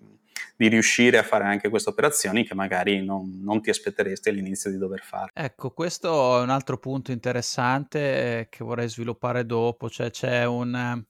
di 0.57 0.69
riuscire 0.69 1.19
a 1.19 1.23
fare 1.23 1.45
anche 1.45 1.69
queste 1.69 1.91
operazioni 1.91 2.45
che 2.45 2.55
magari 2.55 3.05
non, 3.05 3.41
non, 3.43 3.61
ti 3.61 3.71
aspetteresti 3.71 4.29
all'inizio 4.29 4.71
di 4.71 4.79
dover 4.79 5.01
fare. 5.01 5.31
Ecco, 5.35 5.71
questo 5.71 6.39
è 6.39 6.43
un 6.43 6.51
altro 6.51 6.79
punto 6.79 7.13
interessante 7.13 7.99
eh, 8.39 8.49
che 8.49 8.65
vorrei 8.65 8.89
sviluppare 8.89 9.47
dopo, 9.47 9.89
cioè 9.89 10.11
c'è 10.11 10.45
un 10.45 11.05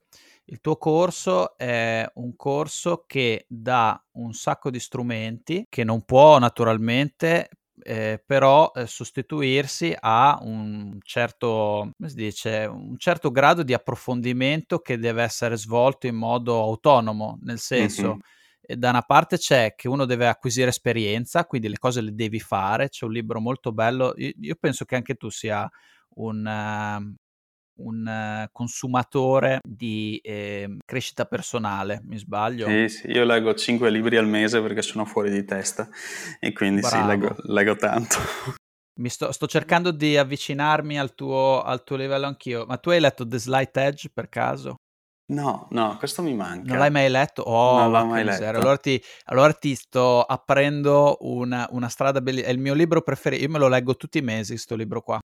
il 0.47 0.59
tuo 0.59 0.75
corso 0.75 1.57
è 1.57 2.05
un 2.15 2.35
corso 2.35 3.05
che 3.07 3.45
dà 3.47 4.01
un 4.13 4.33
sacco 4.33 4.69
di 4.69 4.79
strumenti 4.79 5.65
che 5.69 5.85
non 5.85 6.03
può 6.03 6.37
naturalmente 6.37 7.47
eh, 7.83 8.21
però 8.25 8.71
eh, 8.73 8.87
sostituirsi 8.87 9.95
a 9.99 10.39
un 10.41 10.97
certo, 11.01 11.91
come 11.97 12.09
si 12.09 12.15
dice, 12.15 12.65
un 12.65 12.97
certo 12.97 13.31
grado 13.31 13.63
di 13.63 13.73
approfondimento 13.73 14.79
che 14.79 14.97
deve 14.97 15.23
essere 15.23 15.57
svolto 15.57 16.07
in 16.07 16.15
modo 16.15 16.61
autonomo, 16.61 17.39
nel 17.41 17.59
senso, 17.59 18.07
mm-hmm. 18.09 18.19
Da 18.65 18.89
una 18.89 19.01
parte 19.01 19.37
c'è 19.37 19.75
che 19.75 19.87
uno 19.87 20.05
deve 20.05 20.27
acquisire 20.27 20.69
esperienza, 20.69 21.45
quindi 21.45 21.67
le 21.67 21.77
cose 21.77 22.01
le 22.01 22.13
devi 22.13 22.39
fare, 22.39 22.89
c'è 22.89 23.05
un 23.05 23.11
libro 23.11 23.39
molto 23.39 23.71
bello, 23.71 24.13
io, 24.15 24.31
io 24.39 24.55
penso 24.59 24.85
che 24.85 24.95
anche 24.95 25.15
tu 25.15 25.29
sia 25.29 25.69
un, 26.15 26.45
uh, 26.45 27.81
un 27.81 28.45
uh, 28.45 28.47
consumatore 28.51 29.59
di 29.67 30.19
eh, 30.23 30.77
crescita 30.85 31.25
personale, 31.25 32.01
mi 32.05 32.17
sbaglio? 32.17 32.67
Sì, 32.67 32.87
sì, 32.87 33.07
io 33.11 33.25
leggo 33.25 33.53
5 33.53 33.89
libri 33.89 34.17
al 34.17 34.27
mese 34.27 34.61
perché 34.61 34.81
sono 34.81 35.05
fuori 35.05 35.29
di 35.29 35.43
testa 35.43 35.89
e 36.39 36.53
quindi 36.53 36.81
Bravo. 36.81 36.95
sì, 36.95 37.07
leggo, 37.07 37.35
leggo 37.43 37.75
tanto. 37.75 38.17
Mi 38.95 39.09
sto, 39.09 39.31
sto, 39.31 39.47
cercando 39.47 39.89
di 39.89 40.17
avvicinarmi 40.17 40.99
al 40.99 41.15
tuo, 41.15 41.63
al 41.63 41.83
tuo, 41.83 41.95
livello 41.95 42.27
anch'io, 42.27 42.67
ma 42.67 42.77
tu 42.77 42.91
hai 42.91 42.99
letto 42.99 43.27
The 43.27 43.39
Slight 43.39 43.75
Edge 43.75 44.11
per 44.13 44.29
caso? 44.29 44.75
No, 45.33 45.67
no, 45.71 45.97
questo 45.97 46.21
mi 46.21 46.33
manca. 46.33 46.69
Non 46.69 46.77
l'hai 46.77 46.91
mai 46.91 47.09
letto? 47.09 47.41
Oh, 47.41 47.79
non 47.79 47.91
l'ho 47.91 48.05
mai 48.05 48.23
letto. 48.23 48.45
Allora 48.45 48.77
ti, 48.77 49.01
allora 49.25 49.53
ti, 49.53 49.73
sto 49.75 50.21
aprendo 50.21 51.17
una, 51.21 51.67
una 51.71 51.89
strada 51.89 52.21
bellissima. 52.21 52.49
È 52.49 52.53
il 52.53 52.59
mio 52.59 52.73
libro 52.73 53.01
preferito. 53.01 53.43
Io 53.43 53.49
me 53.49 53.59
lo 53.59 53.67
leggo 53.67 53.95
tutti 53.95 54.19
i 54.19 54.21
mesi, 54.21 54.51
questo 54.51 54.75
libro 54.75 55.01
qua. 55.01 55.19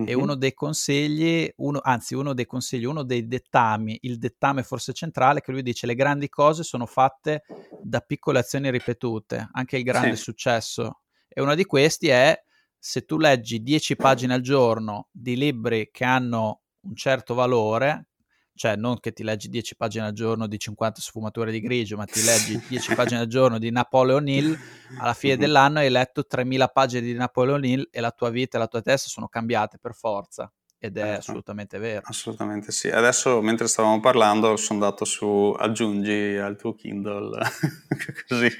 Mm-hmm. 0.00 0.08
E 0.08 0.14
uno 0.14 0.34
dei 0.34 0.54
consigli, 0.54 1.48
uno, 1.56 1.80
anzi 1.82 2.14
uno 2.14 2.32
dei 2.32 2.46
consigli, 2.46 2.84
uno 2.84 3.04
dei 3.04 3.28
dettami, 3.28 3.98
il 4.02 4.18
dettame 4.18 4.64
forse 4.64 4.92
centrale, 4.92 5.40
che 5.40 5.52
lui 5.52 5.62
dice 5.62 5.86
le 5.86 5.94
grandi 5.94 6.28
cose 6.28 6.64
sono 6.64 6.86
fatte 6.86 7.44
da 7.80 8.00
piccole 8.00 8.40
azioni 8.40 8.70
ripetute, 8.70 9.48
anche 9.52 9.76
il 9.76 9.84
grande 9.84 10.16
sì. 10.16 10.22
successo. 10.22 11.00
E 11.28 11.40
uno 11.40 11.54
di 11.54 11.64
questi 11.64 12.08
è 12.08 12.36
se 12.76 13.04
tu 13.04 13.18
leggi 13.18 13.62
10 13.62 13.96
pagine 13.96 14.34
al 14.34 14.40
giorno 14.40 15.08
di 15.12 15.36
libri 15.36 15.90
che 15.92 16.04
hanno 16.04 16.62
un 16.80 16.96
certo 16.96 17.34
valore, 17.34 18.08
cioè 18.54 18.76
non 18.76 19.00
che 19.00 19.12
ti 19.12 19.22
leggi 19.22 19.48
10 19.48 19.76
pagine 19.76 20.06
al 20.06 20.12
giorno 20.12 20.46
di 20.46 20.58
50 20.58 21.00
sfumature 21.00 21.50
di 21.50 21.60
grigio, 21.62 21.96
ma 21.96 22.04
ti 22.04 22.22
leggi 22.22 22.62
10 22.68 22.94
pagine 22.94 23.20
al 23.20 23.26
giorno 23.26 23.58
di 23.58 23.70
Napoleon 23.70 24.26
Hill, 24.28 24.58
alla 24.98 25.14
fine 25.14 25.36
dell'anno 25.36 25.80
hai 25.80 25.90
letto 25.90 26.24
3000 26.24 26.68
pagine 26.68 27.02
di 27.02 27.14
Napoleon 27.14 27.64
Hill 27.64 27.88
e 27.90 28.00
la 28.00 28.10
tua 28.10 28.30
vita 28.30 28.56
e 28.56 28.60
la 28.60 28.68
tua 28.68 28.80
testa 28.80 29.08
sono 29.08 29.28
cambiate 29.28 29.78
per 29.78 29.94
forza. 29.94 30.50
Ed 30.78 30.98
è 30.98 31.00
certo. 31.00 31.18
assolutamente 31.18 31.78
vero. 31.78 32.02
Assolutamente 32.04 32.70
sì. 32.70 32.90
Adesso, 32.90 33.40
mentre 33.40 33.68
stavamo 33.68 34.00
parlando, 34.00 34.54
sono 34.56 34.84
andato 34.84 35.06
su 35.06 35.54
aggiungi 35.58 36.36
al 36.36 36.56
tuo 36.56 36.74
Kindle, 36.74 37.38
così 38.28 38.50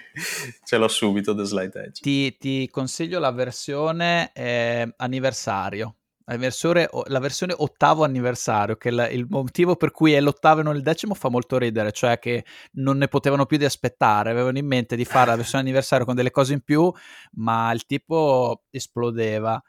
ce 0.64 0.76
l'ho 0.78 0.88
subito 0.88 1.34
The 1.34 1.44
Slide 1.44 1.82
Edge. 1.82 2.00
Ti, 2.00 2.36
ti 2.38 2.68
consiglio 2.70 3.18
la 3.18 3.30
versione 3.30 4.32
eh, 4.32 4.90
anniversario 4.96 5.96
la 6.26 6.36
versione, 6.38 6.88
la 7.06 7.18
versione, 7.18 7.54
ottavo 7.56 8.04
anniversario, 8.04 8.76
che 8.76 8.90
la, 8.90 9.08
il 9.08 9.26
motivo 9.28 9.76
per 9.76 9.90
cui 9.90 10.12
è 10.12 10.20
l'ottavo 10.20 10.60
e 10.60 10.62
non 10.62 10.76
il 10.76 10.82
decimo 10.82 11.14
fa 11.14 11.28
molto 11.28 11.58
ridere, 11.58 11.92
cioè 11.92 12.18
che 12.18 12.44
non 12.72 12.96
ne 12.96 13.08
potevano 13.08 13.46
più 13.46 13.58
di 13.58 13.64
aspettare, 13.64 14.30
avevano 14.30 14.58
in 14.58 14.66
mente 14.66 14.96
di 14.96 15.04
fare 15.04 15.30
la 15.30 15.36
versione 15.36 15.64
anniversario 15.64 16.06
con 16.06 16.14
delle 16.14 16.30
cose 16.30 16.54
in 16.54 16.60
più, 16.60 16.90
ma 17.32 17.70
il 17.72 17.84
tipo 17.84 18.62
esplodeva. 18.70 19.62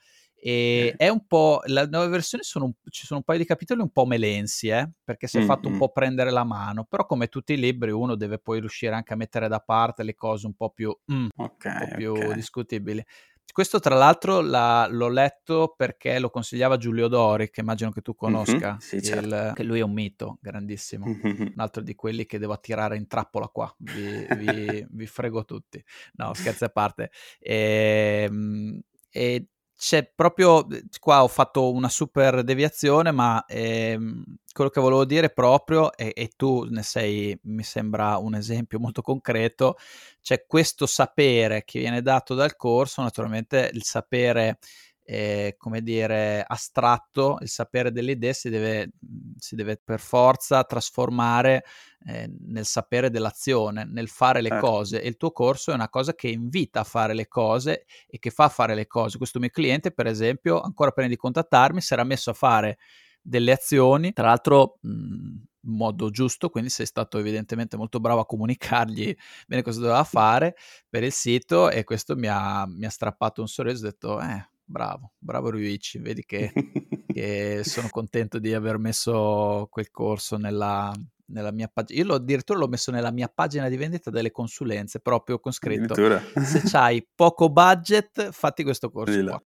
E 0.47 0.93
è 0.95 1.09
un 1.09 1.25
po', 1.25 1.62
la 1.65 1.88
nuova 1.88 2.05
versione 2.07 2.43
sono 2.43 2.75
ci 2.91 3.07
sono 3.07 3.17
un 3.19 3.25
paio 3.25 3.39
di 3.39 3.45
capitoli 3.45 3.81
un 3.81 3.89
po' 3.89 4.05
melensi, 4.05 4.67
eh, 4.67 4.91
perché 5.03 5.25
si 5.25 5.38
è 5.38 5.39
mm-hmm. 5.39 5.47
fatto 5.47 5.67
un 5.67 5.77
po' 5.79 5.91
prendere 5.91 6.29
la 6.29 6.43
mano, 6.43 6.83
però 6.83 7.07
come 7.07 7.29
tutti 7.29 7.53
i 7.53 7.57
libri 7.57 7.89
uno 7.89 8.13
deve 8.13 8.38
poi 8.38 8.59
riuscire 8.59 8.93
anche 8.93 9.13
a 9.13 9.15
mettere 9.15 9.47
da 9.47 9.59
parte 9.59 10.03
le 10.03 10.13
cose 10.13 10.45
un 10.45 10.53
po' 10.53 10.69
più, 10.69 10.95
mm, 11.12 11.27
okay, 11.35 11.81
un 11.81 11.89
po 11.89 11.95
più 11.95 12.12
okay. 12.12 12.33
discutibili. 12.35 13.03
Questo 13.51 13.79
tra 13.79 13.95
l'altro 13.95 14.41
la, 14.41 14.87
l'ho 14.89 15.07
letto 15.07 15.73
perché 15.77 16.19
lo 16.19 16.29
consigliava 16.29 16.75
Giulio 16.75 17.07
Dori, 17.07 17.49
che 17.49 17.61
immagino 17.61 17.89
che 17.91 18.01
tu 18.01 18.13
conosca, 18.13 18.71
mm-hmm, 18.71 18.77
sì, 18.79 19.01
certo. 19.01 19.25
il, 19.25 19.51
che 19.55 19.63
lui 19.63 19.79
è 19.79 19.83
un 19.83 19.93
mito 19.93 20.37
grandissimo, 20.41 21.05
mm-hmm. 21.05 21.41
un 21.41 21.53
altro 21.55 21.81
di 21.81 21.95
quelli 21.95 22.25
che 22.25 22.37
devo 22.37 22.51
attirare 22.51 22.97
in 22.97 23.07
trappola 23.07 23.47
qua, 23.47 23.73
vi, 23.77 24.27
vi, 24.35 24.85
vi 24.91 25.05
frego 25.07 25.45
tutti. 25.45 25.81
No, 26.15 26.33
scherzi 26.33 26.65
a 26.65 26.69
parte. 26.69 27.11
E, 27.39 28.25
ehm, 28.27 28.81
e 29.09 29.47
c'è 29.77 30.10
proprio 30.15 30.65
qua 31.00 31.24
ho 31.24 31.27
fatto 31.27 31.72
una 31.72 31.89
super 31.89 32.44
deviazione, 32.44 33.12
ma 33.12 33.44
ehm, 33.46 34.24
quello 34.53 34.70
che 34.70 34.79
volevo 34.79 35.05
dire 35.05 35.29
proprio, 35.29 35.94
e, 35.96 36.13
e, 36.15 36.32
tu 36.36 36.63
ne 36.70 36.82
sei, 36.82 37.38
mi 37.44 37.63
sembra 37.63 38.17
un 38.17 38.36
esempio 38.36 38.79
molto 38.79 39.01
concreto, 39.01 39.75
c'è 40.22 40.46
questo 40.48 40.86
sapere 40.86 41.63
che 41.65 41.79
viene 41.79 42.01
dato 42.01 42.36
dal 42.36 42.55
corso, 42.55 43.01
naturalmente 43.01 43.70
il 43.74 43.84
sapere 43.84 44.60
eh, 45.07 45.53
come 45.57 45.81
dire, 45.81 46.43
astratto, 46.45 47.38
il 47.41 47.47
sapere 47.47 47.91
delle 47.91 48.13
idee 48.13 48.33
si 48.33 48.50
deve, 48.50 48.93
si 49.38 49.55
deve 49.55 49.77
per 49.77 50.00
forza 50.00 50.63
trasformare 50.63 51.63
eh, 52.07 52.27
nel 52.47 52.65
sapere 52.65 53.12
dell'azione, 53.12 53.85
nel 53.85 54.09
fare 54.09 54.41
le 54.41 54.50
certo. 54.50 54.65
cose. 54.65 55.01
E 55.01 55.07
il 55.07 55.17
tuo 55.17 55.31
corso 55.31 55.71
è 55.71 55.75
una 55.75 55.89
cosa 55.89 56.15
che 56.15 56.27
invita 56.27 56.79
a 56.79 56.83
fare 56.83 57.13
le 57.13 57.27
cose 57.27 57.85
e 58.07 58.17
che 58.17 58.31
fa 58.31 58.50
fare 58.50 58.74
le 58.74 58.88
cose. 58.88 59.19
Questo 59.19 59.39
mio 59.39 59.50
cliente, 59.50 59.91
per 59.91 60.07
esempio, 60.07 60.59
ancora 60.59 60.91
prima 60.91 61.07
di 61.09 61.15
contattarmi, 61.17 61.81
si 61.81 61.93
era 61.93 62.03
messo 62.03 62.31
a 62.31 62.33
fare 62.33 62.79
delle 63.21 63.51
azioni, 63.51 64.12
tra 64.12 64.25
l'altro 64.27 64.79
mh, 64.81 64.89
in 64.89 65.75
modo 65.75 66.09
giusto, 66.09 66.50
quindi 66.50 66.69
sei 66.69 66.88
stato 66.88 67.19
evidentemente 67.19 67.77
molto 67.77 68.00
bravo 68.00 68.21
a 68.21 68.25
comunicargli 68.25 69.15
bene 69.47 69.63
cosa 69.63 69.79
doveva 69.79 70.03
fare 70.03 70.55
per 70.88 71.03
il 71.03 71.12
sito 71.12 71.71
e 71.71 71.83
questo 71.83 72.15
mi 72.15 72.27
ha, 72.27 72.65
mi 72.67 72.85
ha 72.85 72.89
strappato 72.89 73.41
un 73.41 73.47
sorriso, 73.47 73.85
ho 73.85 73.89
detto, 73.89 74.21
eh, 74.21 74.47
bravo, 74.65 75.13
bravo 75.17 75.51
Ryuichi, 75.51 76.00
vedi 76.00 76.24
che, 76.25 76.51
che, 77.07 77.62
sono 77.63 77.88
contento 77.89 78.39
di 78.39 78.53
aver 78.53 78.77
messo 78.77 79.67
quel 79.69 79.91
corso 79.91 80.38
nella, 80.38 80.93
nella 81.27 81.51
mia 81.51 81.69
pagina. 81.72 82.00
Io 82.00 82.05
l'ho, 82.07 82.15
addirittura 82.15 82.60
l'ho 82.60 82.67
messo 82.67 82.91
nella 82.91 83.12
mia 83.12 83.27
pagina 83.27 83.69
di 83.69 83.77
vendita 83.77 84.10
delle 84.10 84.31
consulenze, 84.31 85.00
proprio 85.00 85.39
con 85.39 85.51
scritto, 85.51 85.93
se 85.95 86.62
hai 86.77 87.07
poco 87.13 87.50
budget, 87.50 88.31
fatti 88.31 88.63
questo 88.63 88.89
corso 88.89 89.24
qua. 89.24 89.43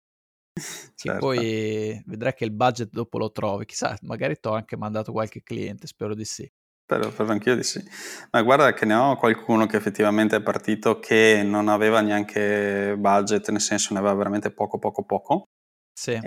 Certo. 0.96 1.20
poi 1.20 2.02
vedrai 2.06 2.34
che 2.34 2.46
il 2.46 2.54
budget 2.54 2.90
dopo 2.90 3.18
lo 3.18 3.30
trovi, 3.30 3.66
chissà, 3.66 3.98
magari 4.04 4.40
ti 4.40 4.48
ho 4.48 4.54
anche 4.54 4.78
mandato 4.78 5.12
qualche 5.12 5.44
cliente, 5.44 5.86
spero 5.86 6.16
di 6.16 6.24
sì. 6.24 6.50
Spero, 6.88 7.10
spero 7.10 7.32
anch'io 7.32 7.56
di 7.56 7.64
sì. 7.64 7.84
Ma 8.30 8.44
guarda 8.44 8.72
che 8.74 8.86
ne 8.86 8.94
ho 8.94 9.16
qualcuno 9.16 9.66
che 9.66 9.76
effettivamente 9.76 10.36
è 10.36 10.42
partito 10.44 11.00
che 11.00 11.42
non 11.44 11.68
aveva 11.68 12.00
neanche 12.02 12.94
budget, 12.96 13.50
nel 13.50 13.60
senso 13.60 13.92
ne 13.94 14.00
aveva 14.00 14.14
veramente 14.14 14.52
poco, 14.52 14.78
poco, 14.78 15.02
poco. 15.04 15.46
Sì. 15.92 16.20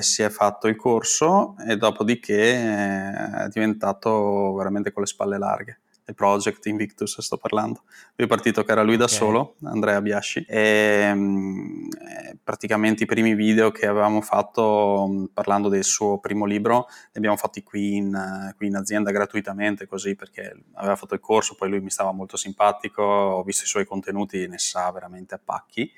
Si 0.00 0.22
è 0.22 0.30
fatto 0.30 0.66
il 0.66 0.76
corso 0.76 1.56
e 1.58 1.76
dopodiché 1.76 2.54
è 2.54 3.48
diventato 3.50 4.54
veramente 4.54 4.92
con 4.92 5.02
le 5.02 5.08
spalle 5.08 5.36
larghe. 5.36 5.80
Project 6.14 6.66
Invictus 6.66 7.20
sto 7.20 7.36
parlando. 7.36 7.82
Lui 8.16 8.26
è 8.26 8.30
partito 8.30 8.64
che 8.64 8.72
era 8.72 8.82
lui 8.82 8.94
okay. 8.94 9.06
da 9.06 9.12
solo, 9.12 9.56
Andrea 9.64 10.00
Biasci, 10.00 10.44
e 10.48 11.12
mh, 11.14 11.88
eh, 12.00 12.36
praticamente 12.42 13.02
i 13.04 13.06
primi 13.06 13.34
video 13.34 13.70
che 13.70 13.86
avevamo 13.86 14.20
fatto 14.20 15.06
mh, 15.08 15.30
parlando 15.32 15.68
del 15.68 15.84
suo 15.84 16.18
primo 16.18 16.44
libro 16.44 16.86
li 16.88 17.18
abbiamo 17.18 17.36
fatti 17.36 17.62
qui 17.62 17.96
in, 17.96 18.52
qui 18.56 18.66
in 18.66 18.76
azienda 18.76 19.10
gratuitamente 19.10 19.86
così 19.86 20.14
perché 20.14 20.54
aveva 20.74 20.96
fatto 20.96 21.14
il 21.14 21.20
corso, 21.20 21.54
poi 21.54 21.68
lui 21.68 21.80
mi 21.80 21.90
stava 21.90 22.12
molto 22.12 22.36
simpatico, 22.36 23.02
ho 23.02 23.42
visto 23.42 23.64
i 23.64 23.68
suoi 23.68 23.84
contenuti, 23.84 24.46
ne 24.46 24.58
sa 24.58 24.90
veramente 24.90 25.34
a 25.34 25.40
pacchi 25.42 25.90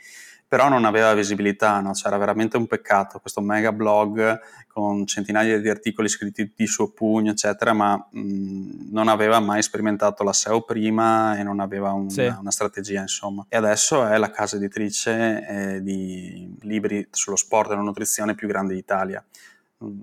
però 0.51 0.69
non 0.69 0.85
aveva 0.85 1.15
visibilità, 1.15 1.79
no? 1.79 1.93
c'era 1.93 2.17
veramente 2.17 2.57
un 2.57 2.67
peccato, 2.67 3.21
questo 3.21 3.41
mega 3.41 3.71
blog 3.71 4.41
con 4.67 5.07
centinaia 5.07 5.61
di 5.61 5.69
articoli 5.69 6.09
scritti 6.09 6.53
di 6.57 6.67
suo 6.67 6.91
pugno, 6.91 7.31
eccetera, 7.31 7.73
ma 7.73 7.95
mh, 8.11 8.91
non 8.91 9.07
aveva 9.07 9.39
mai 9.39 9.63
sperimentato 9.63 10.25
la 10.25 10.33
SEO 10.33 10.63
prima 10.63 11.39
e 11.39 11.45
non 11.45 11.61
aveva 11.61 11.93
un, 11.93 12.11
sì. 12.11 12.23
una 12.23 12.51
strategia, 12.51 13.01
insomma. 13.01 13.47
E 13.49 13.57
adesso 13.57 14.05
è 14.05 14.19
la 14.19 14.33
casa 14.33 14.57
editrice 14.57 15.47
eh, 15.47 15.83
di 15.83 16.53
libri 16.63 17.07
sullo 17.13 17.37
sport 17.37 17.71
e 17.71 17.77
la 17.77 17.83
nutrizione 17.83 18.35
più 18.35 18.49
grande 18.49 18.75
d'Italia 18.75 19.25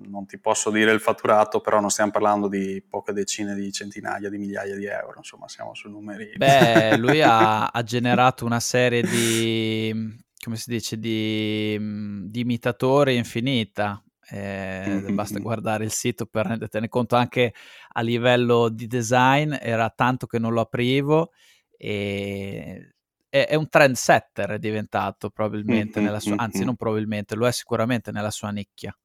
non 0.08 0.26
ti 0.26 0.38
posso 0.38 0.70
dire 0.70 0.90
il 0.90 0.98
fatturato, 0.98 1.60
però 1.60 1.78
non 1.78 1.90
stiamo 1.90 2.10
parlando 2.10 2.48
di 2.48 2.82
poche 2.88 3.12
decine 3.12 3.54
di 3.54 3.70
centinaia 3.70 4.28
di 4.28 4.36
migliaia 4.36 4.74
di 4.74 4.86
euro, 4.86 5.18
insomma 5.18 5.46
siamo 5.46 5.72
su 5.74 5.88
numeri. 5.88 6.32
Beh, 6.36 6.96
lui 6.98 7.22
ha, 7.22 7.66
ha 7.66 7.82
generato 7.84 8.44
una 8.44 8.58
serie 8.58 9.02
di 9.02 10.26
come 10.42 10.56
si 10.56 10.70
dice, 10.70 10.98
di, 10.98 11.76
mhmm, 11.78 12.26
di 12.26 12.40
imitatori 12.40 13.16
infinita. 13.16 14.02
Eh, 14.30 15.06
basta 15.12 15.38
guardare 15.38 15.84
il 15.84 15.92
sito 15.92 16.26
per 16.26 16.46
rendertene 16.46 16.88
conto 16.88 17.16
anche 17.16 17.54
a 17.92 18.00
livello 18.02 18.68
di 18.68 18.86
design, 18.86 19.54
era 19.58 19.88
tanto 19.90 20.26
che 20.26 20.38
non 20.38 20.52
lo 20.52 20.60
aprivo 20.60 21.32
e 21.76 22.92
è, 23.28 23.46
è 23.46 23.54
un 23.54 23.68
trendsetter 23.68 24.52
è 24.52 24.58
diventato 24.58 25.30
probabilmente 25.30 26.00
nella 26.00 26.20
sua, 26.20 26.36
anzi 26.36 26.64
non 26.64 26.76
probabilmente, 26.76 27.34
lo 27.34 27.46
è 27.46 27.52
sicuramente 27.52 28.10
nella 28.10 28.30
sua 28.30 28.50
nicchia 28.50 28.96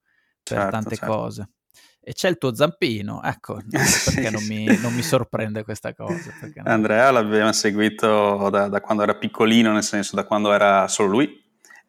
per 0.42 0.58
certo, 0.58 0.72
tante 0.72 0.96
certo. 0.96 1.14
cose 1.14 1.50
e 2.06 2.14
c'è 2.14 2.28
il 2.28 2.38
tuo 2.38 2.54
zampino, 2.54 3.24
ecco, 3.24 3.60
perché 4.06 4.30
non 4.30 4.46
mi, 4.46 4.66
non 4.82 4.94
mi 4.94 5.02
sorprende 5.02 5.64
questa 5.64 5.94
cosa. 5.94 6.34
No? 6.42 6.64
Andrea 6.66 7.12
l'abbiamo 7.12 7.54
seguito 7.54 8.50
da, 8.50 8.68
da, 8.68 8.82
quando 8.82 9.04
era 9.04 9.16
piccolino, 9.16 9.72
nel 9.72 9.84
senso 9.84 10.16
da 10.18 10.26
quando 10.26 10.52
era 10.52 10.88
solo 10.90 11.10
lui, 11.10 11.42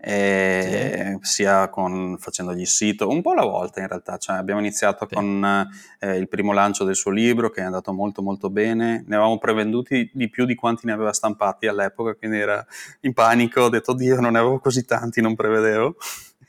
sì. 0.06 1.18
sia 1.23 1.68
con, 1.68 2.16
facendogli 2.18 2.61
il 2.61 2.68
sito, 2.68 3.09
un 3.09 3.23
po' 3.23 3.33
alla 3.33 3.44
volta 3.44 3.80
in 3.80 3.88
realtà, 3.88 4.16
cioè, 4.18 4.37
abbiamo 4.37 4.61
iniziato 4.61 5.06
sì. 5.09 5.14
con 5.16 5.68
eh, 5.99 6.16
il 6.16 6.28
primo 6.28 6.52
lancio 6.52 6.85
del 6.85 6.94
suo 6.94 7.11
libro 7.11 7.50
che 7.50 7.62
è 7.62 7.64
andato 7.64 7.92
molto 7.92 8.23
molto 8.23 8.50
bene, 8.50 9.04
ne 9.06 9.16
avevamo 9.16 9.38
prevenduti 9.38 10.11
di 10.14 10.28
più 10.28 10.44
di 10.44 10.54
quanti 10.54 10.87
ne 10.87 10.92
aveva 10.92 11.12
stampati 11.12 11.66
all'epoca, 11.66 12.14
quindi 12.14 12.38
era 12.38 12.64
in 13.00 13.14
panico, 13.14 13.62
ho 13.62 13.68
detto 13.68 13.94
Dio 13.94 14.21
non 14.21 14.33
ne 14.33 14.38
avevo 14.38 14.61
così 14.61 14.85
tanti, 14.85 15.21
non 15.21 15.35
prevedevo. 15.35 15.97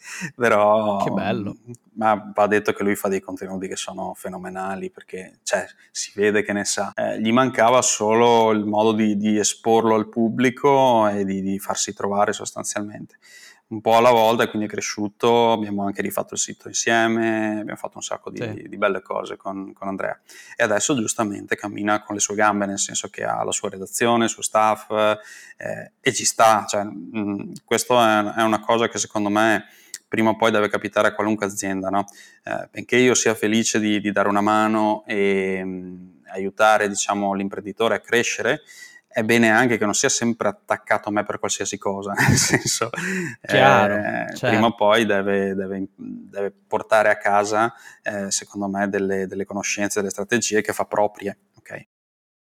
Però 0.36 1.04
che 1.04 1.12
bello. 1.12 1.58
Ma 1.94 2.32
va 2.34 2.48
detto 2.48 2.74
che 2.74 2.84
lui 2.84 2.96
fa 2.96 3.08
dei 3.08 3.22
contenuti 3.22 3.68
che 3.68 3.76
sono 3.76 4.14
fenomenali 4.16 4.90
perché 4.90 5.40
cioè, 5.44 5.66
si 5.92 6.12
vede 6.16 6.44
che 6.44 6.54
ne 6.54 6.66
sa. 6.66 6.92
Eh, 6.94 7.20
gli 7.22 7.32
mancava 7.32 7.82
solo 7.82 8.52
il 8.52 8.66
modo 8.66 8.92
di, 8.92 9.18
di 9.18 9.38
esporlo 9.38 9.96
al 9.96 10.10
pubblico 10.10 11.08
e 11.08 11.24
di, 11.24 11.42
di, 11.42 11.60
farsi 11.60 11.94
trovare 11.94 12.34
sostanzialmente. 12.34 13.18
Un 13.68 13.82
po' 13.82 13.96
alla 13.96 14.12
volta, 14.12 14.44
e 14.44 14.48
quindi 14.50 14.68
è 14.68 14.70
cresciuto. 14.70 15.52
Abbiamo 15.52 15.86
anche 15.86 16.04
rifatto 16.04 16.36
il 16.36 16.40
sito 16.40 16.68
insieme, 16.68 17.60
abbiamo 17.62 17.80
fatto 17.80 17.98
un 17.98 18.04
sacco 18.04 18.30
di, 18.30 18.38
sì. 18.40 18.68
di 18.68 18.78
belle 18.78 19.02
cose 19.02 19.38
con, 19.38 19.74
con, 19.74 19.88
Andrea. 19.88 20.20
E 20.56 20.64
adesso 20.64 20.96
giustamente 20.96 21.56
cammina 21.56 22.04
con 22.04 22.14
le 22.14 22.22
sue 22.22 22.36
gambe, 22.36 22.68
nel 22.68 22.78
senso 22.78 23.08
che 23.08 23.24
ha 23.24 23.44
la 23.44 23.52
sua 23.52 23.70
redazione, 23.70 24.26
il 24.26 24.30
suo 24.30 24.44
staff 24.44 24.92
eh, 24.92 25.94
e 26.00 26.14
ci 26.14 26.26
sta. 26.26 26.66
Cioè, 26.68 26.84
mh, 26.84 27.54
questo 27.64 28.00
è, 28.00 28.24
è 28.36 28.44
una 28.44 28.60
cosa 28.60 28.88
che 28.88 29.00
secondo 29.00 29.30
me 29.30 29.66
prima 30.16 30.30
o 30.30 30.38
poi 30.38 30.50
deve 30.50 30.70
capitare 30.70 31.10
a 31.10 31.14
qualunque 31.14 31.46
azienda, 31.46 31.90
no? 31.90 32.06
eh, 32.46 32.70
benché 32.72 32.96
io 32.96 33.14
sia 33.14 33.36
felice 33.36 33.82
di, 33.82 34.00
di 34.00 34.14
dare 34.14 34.30
una 34.30 34.40
mano 34.40 35.04
e 35.06 35.62
mh, 35.62 35.70
mm, 35.70 36.08
aiutare 36.28 36.88
diciamo, 36.88 37.34
l'imprenditore 37.34 37.96
a 37.96 38.00
crescere, 38.00 38.62
è 39.10 39.24
bene 39.24 39.50
anche 39.50 39.78
che 39.78 39.84
non 39.84 39.94
sia 39.94 40.08
sempre 40.08 40.48
attaccato 40.48 41.10
a 41.10 41.12
me 41.12 41.26
per 41.26 41.38
qualsiasi 41.40 41.78
cosa, 41.78 42.14
nel 42.28 42.38
senso, 42.38 42.90
Chiaro, 43.46 43.94
eh, 43.94 44.26
certo. 44.28 44.48
prima 44.48 44.68
o 44.68 44.76
poi 44.76 45.06
deve, 45.06 45.54
deve, 45.54 45.86
deve 45.98 46.54
portare 46.66 47.10
a 47.10 47.18
casa, 47.18 47.74
eh, 48.02 48.32
secondo 48.32 48.70
me, 48.70 48.88
delle, 48.88 49.28
delle, 49.28 49.44
conoscenze, 49.44 50.00
delle 50.00 50.12
strategie 50.12 50.62
che 50.62 50.72
fa 50.72 50.86
proprie. 50.86 51.38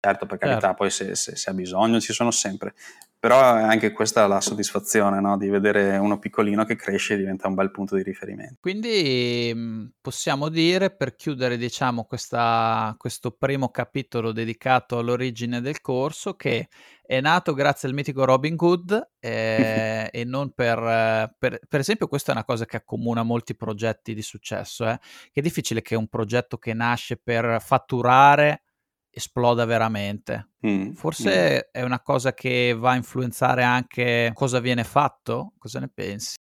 Certo, 0.03 0.25
per 0.25 0.39
carità, 0.39 0.61
certo. 0.61 0.77
poi 0.77 0.91
se, 0.91 1.15
se, 1.15 1.37
se, 1.37 1.51
ha 1.51 1.53
bisogno 1.53 2.01
ci 2.01 2.15
sono 2.15 2.31
sempre, 2.31 2.73
però 3.19 3.57
è 3.57 3.61
anche 3.61 3.93
questa 3.93 4.27
la 4.27 4.41
soddisfazione 4.41 5.21
no? 5.21 5.37
di 5.37 5.51
vedere 5.51 5.99
uno 5.99 6.19
piccolino 6.19 6.65
che 6.65 6.75
cresce 6.75 7.13
e 7.13 7.17
diventa 7.19 7.49
un 7.49 7.55
bel 7.55 7.71
punto 7.71 7.97
di 7.97 8.03
riferimento. 8.03 8.57
Quindi 8.61 9.53
mhmm, 9.55 9.91
possiamo 10.01 10.49
dire, 10.49 10.91
per 10.91 11.17
chiudere 11.17 11.59
diciamo, 11.59 12.05
questa, 12.05 12.95
questo 12.97 13.33
primo 13.33 13.69
capitolo 13.69 14.33
dedicato 14.33 14.97
all'origine 14.97 15.61
del 15.61 15.83
corso, 15.83 16.33
che 16.33 16.69
è 17.03 17.21
nato 17.21 17.53
grazie 17.53 17.87
al 17.87 17.95
mitico 17.95 18.25
Robin 18.25 18.55
Hood 18.57 19.11
eh, 19.19 20.09
e 20.11 20.25
non 20.25 20.53
per, 20.53 21.35
per, 21.39 21.61
per... 21.69 21.81
esempio 21.81 22.09
questa 22.09 22.33
è 22.33 22.35
una 22.35 22.45
cosa 22.45 22.65
che 22.65 22.79
accomuna 22.79 23.23
molti 23.23 23.55
progetti 23.55 24.15
di 24.15 24.23
successo, 24.23 24.89
eh? 24.89 24.99
che 25.31 25.41
è 25.41 25.43
difficile 25.43 25.83
che 25.83 25.95
un 25.95 26.09
progetto 26.09 26.57
che 26.57 26.73
nasce 26.73 27.19
per 27.19 27.61
fatturare 27.61 28.63
esploda 29.11 29.65
veramente. 29.65 30.51
Mm, 30.67 30.93
Forse 30.93 31.71
mm. 31.71 31.81
è 31.81 31.83
una 31.83 32.01
cosa 32.01 32.33
che 32.33 32.75
va 32.79 32.93
a 32.93 32.97
influenzare 32.97 33.63
anche 33.63 34.31
cosa 34.35 34.61
viene 34.61 34.85
fatto? 34.85 35.53
Cosa 35.59 35.81
ne 35.81 35.91
pensi? 35.93 36.37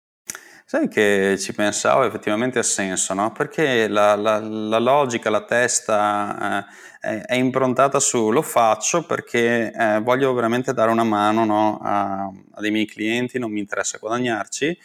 Sai 0.72 0.88
che 0.88 1.36
ci 1.40 1.52
pensavo, 1.56 2.04
effettivamente 2.04 2.60
ha 2.60 2.64
senso, 2.64 3.16
no? 3.16 3.32
Perché 3.32 3.88
la, 3.88 4.16
la, 4.16 4.38
la 4.40 4.78
logica, 4.78 5.32
la 5.32 5.44
testa 5.44 6.64
eh, 7.02 7.22
è, 7.22 7.34
improntata 7.34 8.00
su 8.00 8.30
lo 8.30 8.44
faccio 8.44 9.04
perché 9.04 9.72
eh, 9.72 10.00
voglio 10.00 10.32
veramente 10.32 10.72
dare 10.72 10.92
una 10.92 11.04
mano 11.04 11.44
no, 11.44 11.80
a, 11.82 12.26
a 12.26 12.62
dei 12.62 12.70
miei 12.70 12.86
clienti, 12.86 13.40
non 13.40 13.52
mi 13.52 13.62
interessa 13.62 13.98
guadagnarci, 13.98 14.78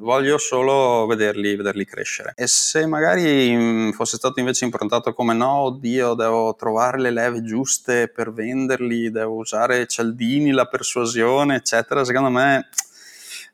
voglio 0.00 0.38
solo 0.38 1.06
vederli, 1.06 1.56
vederli, 1.56 1.84
crescere. 1.84 2.32
E 2.36 2.46
se 2.46 2.86
magari 2.86 3.54
mm, 3.54 3.90
fosse 3.90 4.16
stato 4.16 4.40
invece 4.40 4.64
improntato 4.64 5.12
come 5.12 5.34
no, 5.34 5.54
oddio, 5.62 6.14
devo 6.14 6.54
trovare 6.54 7.00
le 7.00 7.10
leve 7.10 7.42
giuste 7.42 8.08
per 8.08 8.32
venderli, 8.32 9.10
devo 9.10 9.34
usare 9.34 9.86
cialdini, 9.86 10.50
la 10.50 10.66
persuasione, 10.66 11.56
eccetera, 11.56 12.04
secondo 12.04 12.30
me 12.30 12.68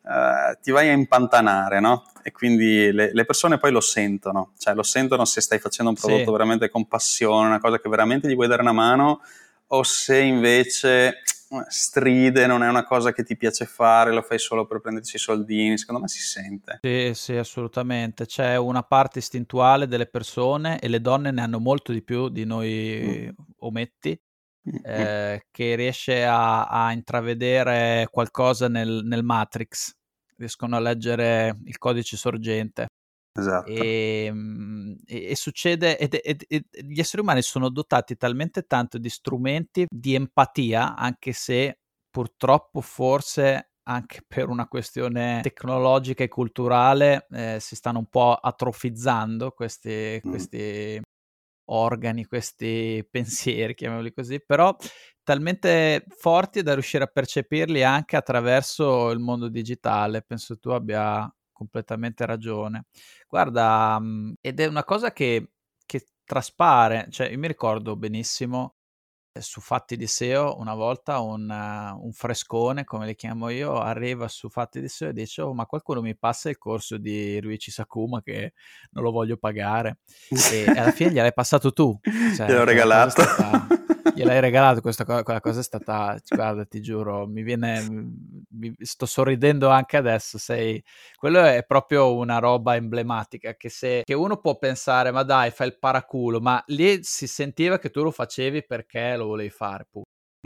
eh, 0.07 0.59
ti 0.61 0.71
vai 0.71 0.89
a 0.91 0.93
impantanare, 0.93 1.81
no? 1.81 2.05
E 2.23 2.31
quindi 2.31 2.93
le, 2.93 3.11
le, 3.13 3.25
persone 3.25 3.59
poi 3.59 3.71
lo 3.71 3.81
sentono, 3.81 4.53
cioè 4.59 4.75
lo 4.75 4.83
sentono 4.83 5.25
se 5.25 5.41
stai 5.41 5.59
facendo 5.59 5.91
un 5.91 5.97
prodotto 5.97 6.25
sì. 6.25 6.31
veramente 6.31 6.69
con 6.69 6.87
passione, 6.87 7.49
una 7.49 7.61
cosa 7.61 7.79
che 7.79 7.89
veramente 7.89 8.29
gli 8.29 8.35
vuoi 8.35 8.49
dare 8.49 8.63
una 8.63 8.73
mano, 8.73 9.21
o 9.69 9.83
se 9.83 10.19
invece 10.19 11.23
stride, 11.69 12.47
non 12.47 12.63
è 12.63 12.69
una 12.69 12.85
cosa 12.85 13.13
che 13.13 13.23
ti 13.23 13.37
piace 13.37 13.65
fare, 13.67 14.13
lo 14.13 14.23
fai 14.23 14.39
solo 14.39 14.67
per 14.67 14.81
prenderci 14.81 15.17
i 15.17 15.19
soldini, 15.19 15.79
secondo 15.79 16.01
me 16.01 16.09
si 16.09 16.21
sente. 16.21 16.79
Sì, 16.83 17.13
sì, 17.15 17.37
assolutamente. 17.37 18.27
C'è 18.27 18.57
una 18.57 18.83
parte 18.83 19.19
istintuale 19.19 19.87
delle 19.87 20.07
persone 20.07 20.79
e 20.79 20.89
le 20.89 21.01
donne 21.01 21.31
ne 21.31 21.41
hanno 21.41 21.59
molto 21.59 21.93
di 21.93 22.03
più 22.03 22.29
di 22.29 22.45
noi 22.45 23.29
mm. 23.31 23.45
ometti. 23.59 24.19
Mm, 24.67 24.77
mm. 24.77 24.81
Eh, 24.85 25.47
che 25.51 25.75
riesce 25.75 26.25
a, 26.25 26.65
a, 26.65 26.91
intravedere 26.93 28.09
qualcosa 28.11 28.67
nel, 28.67 29.03
nel 29.05 29.23
Matrix, 29.23 29.95
riescono 30.37 30.77
a 30.77 30.81
leggere 30.81 31.59
il 31.65 31.77
codice 31.77 32.17
sorgente. 32.17 32.87
Esatto. 33.37 33.71
Ehm, 33.71 34.97
e, 35.07 35.31
e, 35.31 35.37
succede, 35.37 35.99
ed, 35.99 36.19
ed, 36.23 36.45
ed, 36.47 36.67
gli 36.71 37.01
esseri 37.01 37.21
umani 37.21 37.43
sono 37.43 37.69
dotati 37.69 38.17
talmente 38.17 38.63
tanto 38.63 38.97
di 38.97 39.09
strumenti 39.09 39.87
di 39.89 40.15
empatia, 40.15 40.95
anche 40.95 41.33
se 41.33 41.81
purtroppo 42.11 42.81
forse 42.81 43.71
anche 43.89 44.23
per 44.27 44.49
una 44.49 44.69
questione 44.69 45.41
tecnologica 45.43 46.23
e 46.23 46.29
culturale 46.29 47.27
eh, 47.33 47.59
si 47.61 47.75
stanno 47.75 47.99
un 47.99 48.07
po' 48.07 48.35
atrofizzando 48.35 49.51
questi, 49.51 50.21
mm. 50.25 50.31
questi 50.31 51.01
organi, 51.71 52.25
questi 52.27 53.05
pensieri, 53.11 53.75
chiamiamoli 53.75 54.13
così, 54.13 54.41
però 54.45 54.77
talmente 55.25 56.05
forti 56.09 56.63
da 56.63 56.75
riuscire 56.75 57.03
a 57.03 57.09
percepirli 57.09 57.83
anche 57.83 58.17
attraverso 58.17 59.11
il 59.11 59.19
mondo 59.19 59.49
digitale. 59.49 60.23
Penso 60.23 60.57
tu 60.59 60.71
abbia 60.71 61.29
completamente 61.55 62.27
ragione. 62.27 62.87
Guarda, 63.29 63.99
mhmm, 64.01 64.35
ed 64.43 64.61
è 64.61 64.67
una 64.67 64.85
cosa 64.85 65.13
che, 65.13 65.53
che 65.87 66.07
traspare, 66.25 67.09
cioè 67.11 67.29
io 67.31 67.39
mi 67.39 67.49
ricordo 67.49 67.97
benissimo 67.97 68.77
su 69.41 69.61
Fatti 69.61 69.97
di 69.97 70.07
SEO 70.07 70.59
una 70.59 70.75
volta 70.75 71.21
un, 71.21 71.49
uh, 71.49 72.05
un, 72.05 72.13
frescone, 72.13 72.85
come 72.85 73.07
li 73.07 73.15
chiamo 73.15 73.49
io, 73.49 73.79
arriva 73.79 74.29
su 74.29 74.49
Fatti 74.49 74.81
di 74.81 74.89
SEO 74.89 75.09
e 75.09 75.13
dice 75.13 75.43
oh, 75.43 75.55
ma 75.55 75.67
qualcuno 75.67 76.01
mi 76.01 76.17
passa 76.17 76.49
il 76.49 76.59
corso 76.59 76.99
di 76.99 77.41
Ruichi 77.41 77.71
Sakuma 77.71 78.23
che 78.23 78.53
non 78.91 79.05
lo 79.05 79.11
voglio 79.11 79.37
pagare 79.37 79.99
e 80.53 80.65
alla 80.67 80.93
fine 80.93 81.11
gliel'hai 81.11 81.33
passato 81.33 81.73
tu. 81.73 81.99
Cioè, 82.37 82.47
Gliel'ho 82.47 82.65
regalato. 82.65 83.23
Stata, 83.23 83.67
gliel'hai 84.15 84.41
regalato 84.41 84.81
questa 84.81 85.05
cosa, 85.05 85.23
quella 85.23 85.41
cosa 85.41 85.61
è 85.61 85.63
stata, 85.63 86.19
guarda 86.29 86.65
ti 86.65 86.81
giuro, 86.81 87.27
mi 87.27 87.43
viene, 87.43 87.85
mi, 88.51 88.75
sto 88.79 89.07
sorridendo 89.07 89.69
anche 89.69 89.97
adesso, 89.97 90.39
sei, 90.39 90.83
quello 91.17 91.41
è 91.41 91.65
proprio 91.67 92.15
una 92.15 92.39
roba 92.39 92.77
emblematica 92.77 93.55
che 93.55 93.69
se, 93.69 94.03
che 94.05 94.15
uno 94.15 94.39
può 94.39 94.57
pensare 94.59 95.11
ma 95.11 95.23
dai 95.23 95.51
fai 95.51 95.69
il 95.69 95.79
paraculo, 95.79 96.41
ma 96.41 96.63
lì 96.67 97.03
si 97.03 97.27
sentiva 97.27 97.79
che 97.79 97.91
tu 97.91 98.03
lo 98.03 98.11
facevi 98.11 98.65
perché 98.65 99.17
lo 99.17 99.24
lo 99.25 99.31
volevi 99.31 99.51
fare. 99.51 99.87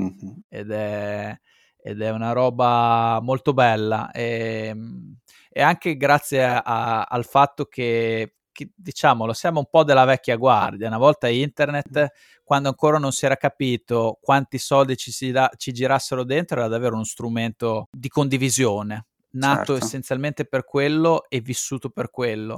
Mm-hmm. 0.01 0.37
Ed, 0.49 0.71
è, 0.71 1.39
ed, 1.77 2.01
è, 2.01 2.11
una 2.11 2.33
roba 2.33 3.19
molto 3.23 3.53
bella. 3.53 4.11
E, 4.11 4.67
ehm, 4.69 5.17
e 5.51 5.63
anche 5.63 5.97
grazie 5.97 6.45
a, 6.45 7.03
al 7.03 7.25
fatto 7.25 7.65
che, 7.67 8.37
che, 8.53 8.71
diciamo, 8.75 9.33
siamo 9.33 9.59
un 9.59 9.69
po' 9.69 9.85
della 9.85 10.05
vecchia 10.05 10.37
guardia. 10.37 10.89
Una 10.89 10.99
volta 10.99 11.29
internet, 11.29 12.13
quando 12.45 12.69
ancora 12.69 12.99
non 12.99 13.13
si 13.13 13.25
era 13.25 13.37
capito 13.37 14.19
quanti 14.21 14.59
soldi 14.59 14.97
ci, 14.97 15.11
si 15.11 15.31
da, 15.31 15.51
ci 15.57 15.73
girassero 15.73 16.25
dentro, 16.25 16.61
era 16.61 16.69
davvero 16.69 16.95
uno 16.95 17.05
strumento 17.05 17.89
di 17.91 18.09
condivisione 18.09 19.07
nato 19.31 19.73
certo. 19.73 19.85
essenzialmente 19.85 20.47
per 20.47 20.65
quello 20.65 21.29
e 21.29 21.41
vissuto 21.41 21.91
per 21.91 22.09
quello 22.11 22.57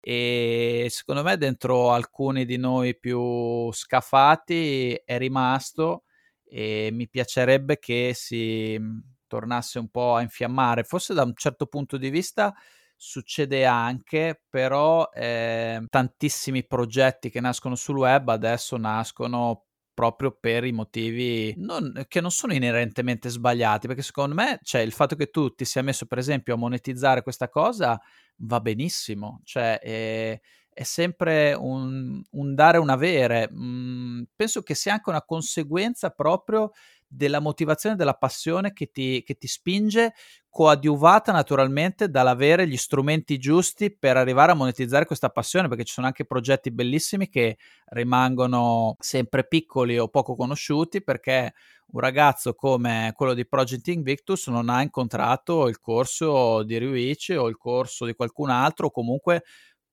e 0.00 0.86
secondo 0.90 1.22
me 1.22 1.36
dentro 1.36 1.92
alcuni 1.92 2.44
di 2.46 2.56
noi 2.56 2.98
più 2.98 3.70
scafati 3.72 4.94
è 5.04 5.18
rimasto 5.18 6.04
e 6.44 6.88
mi 6.92 7.08
piacerebbe 7.08 7.78
che 7.78 8.12
si 8.14 8.76
mhmm, 8.78 9.00
tornasse 9.26 9.78
un 9.78 9.88
po' 9.88 10.14
a 10.16 10.22
infiammare. 10.22 10.84
Forse 10.84 11.14
da 11.14 11.22
un 11.22 11.34
certo 11.36 11.66
punto 11.66 11.96
di 11.96 12.10
vista 12.10 12.54
succede 12.96 13.64
anche, 13.64 14.42
però 14.48 15.08
eh, 15.12 15.84
tantissimi 15.88 16.66
progetti 16.66 17.30
che 17.30 17.40
nascono 17.40 17.74
sul 17.74 17.96
web 17.98 18.28
adesso 18.28 18.76
nascono 18.76 19.64
proprio 19.94 20.36
per 20.38 20.64
i 20.64 20.72
motivi 20.72 21.54
non, 21.58 22.04
che 22.08 22.20
non 22.20 22.30
sono 22.30 22.52
inerentemente 22.54 23.28
sbagliati, 23.28 23.86
perché 23.86 24.02
secondo 24.02 24.34
me 24.34 24.58
cioè, 24.62 24.80
il 24.82 24.92
fatto 24.92 25.14
che 25.16 25.30
tu 25.30 25.54
ti 25.54 25.64
sia 25.64 25.82
messo 25.82 26.06
per 26.06 26.18
esempio 26.18 26.54
a 26.54 26.56
monetizzare 26.56 27.22
questa 27.22 27.48
cosa 27.48 28.00
va 28.40 28.60
benissimo, 28.60 29.40
cioè 29.44 29.78
è, 29.78 30.40
è 30.72 30.82
sempre 30.82 31.52
un, 31.54 32.22
un, 32.30 32.54
dare 32.54 32.78
un 32.78 32.88
avere. 32.90 33.50
Mm, 33.52 34.22
penso 34.36 34.62
che 34.62 34.74
sia 34.74 34.94
anche 34.94 35.10
una 35.10 35.22
conseguenza 35.22 36.10
proprio 36.10 36.72
della 37.12 37.40
motivazione, 37.40 37.96
della 37.96 38.14
passione 38.14 38.72
che 38.72 38.92
ti, 38.92 39.22
che 39.24 39.34
ti 39.34 39.48
spinge, 39.48 40.14
coadiuvata 40.48 41.32
naturalmente 41.32 42.08
dall'avere 42.08 42.68
gli 42.68 42.76
strumenti 42.76 43.36
giusti 43.38 43.94
per 43.94 44.16
arrivare 44.16 44.52
a 44.52 44.54
monetizzare 44.54 45.06
questa 45.06 45.28
passione, 45.28 45.66
perché 45.66 45.82
ci 45.82 45.92
sono 45.92 46.06
anche 46.06 46.24
progetti 46.24 46.70
bellissimi 46.70 47.28
che 47.28 47.58
rimangono 47.86 48.94
sempre 49.00 49.46
piccoli 49.46 49.98
o 49.98 50.08
poco 50.08 50.36
conosciuti 50.36 51.02
perché 51.02 51.52
un 51.92 52.00
ragazzo 52.00 52.54
come 52.54 53.12
quello 53.16 53.34
di 53.34 53.46
Project 53.46 53.88
Invictus 53.88 54.46
non 54.46 54.68
ha 54.68 54.80
incontrato 54.80 55.66
il 55.66 55.80
corso 55.80 56.62
di 56.62 56.78
Ryuichi 56.78 57.34
o 57.34 57.48
il 57.48 57.56
corso 57.56 58.04
di 58.04 58.14
qualcun 58.14 58.50
altro 58.50 58.86
o 58.86 58.90
comunque 58.92 59.42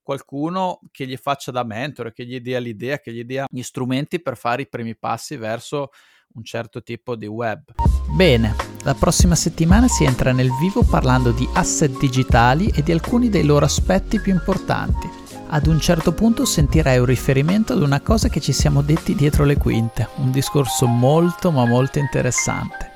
qualcuno 0.04 0.80
che 0.92 1.06
gli 1.06 1.18
faccia 1.18 1.52
da 1.52 1.64
mentore, 1.64 2.14
che 2.14 2.26
gli 2.26 2.40
dia 2.40 2.60
l'idea, 2.60 3.00
che 3.00 3.12
gli 3.12 3.26
dia 3.26 3.46
gli 3.50 3.62
strumenti 3.62 4.22
per 4.22 4.38
fare 4.38 4.62
i 4.62 4.70
primi 4.70 4.96
passi 4.96 5.36
verso 5.36 5.90
un 6.34 6.44
certo 6.44 6.84
tipo 6.84 7.16
di 7.16 7.28
web. 7.28 7.62
Bene, 8.16 8.56
la 8.84 8.94
prossima 8.94 9.36
settimana 9.36 9.88
si 9.88 10.04
entra 10.04 10.32
nel 10.32 10.52
vivo 10.60 10.84
parlando 10.84 11.32
di 11.32 11.48
asset 11.54 11.98
digitali 11.98 12.72
e 12.74 12.84
di 12.84 12.92
alcuni 12.92 13.30
dei 13.30 13.44
loro 13.44 13.66
aspetti 13.66 14.20
più 14.20 14.32
importanti. 14.32 15.10
Ad 15.50 15.68
un 15.68 15.80
certo 15.80 16.12
punto 16.12 16.46
sentirai 16.46 17.00
un 17.00 17.06
riferimento 17.06 17.74
ad 17.74 17.82
una 17.82 18.02
cosa 18.02 18.28
che 18.28 18.42
ci 18.42 18.52
siamo 18.52 18.82
detti 18.82 19.16
dietro 19.16 19.46
le 19.46 19.58
quinte, 19.58 20.10
un 20.18 20.32
discorso 20.32 20.88
molto 20.88 21.52
ma 21.52 21.66
molto 21.66 22.00
interessante. 22.00 22.92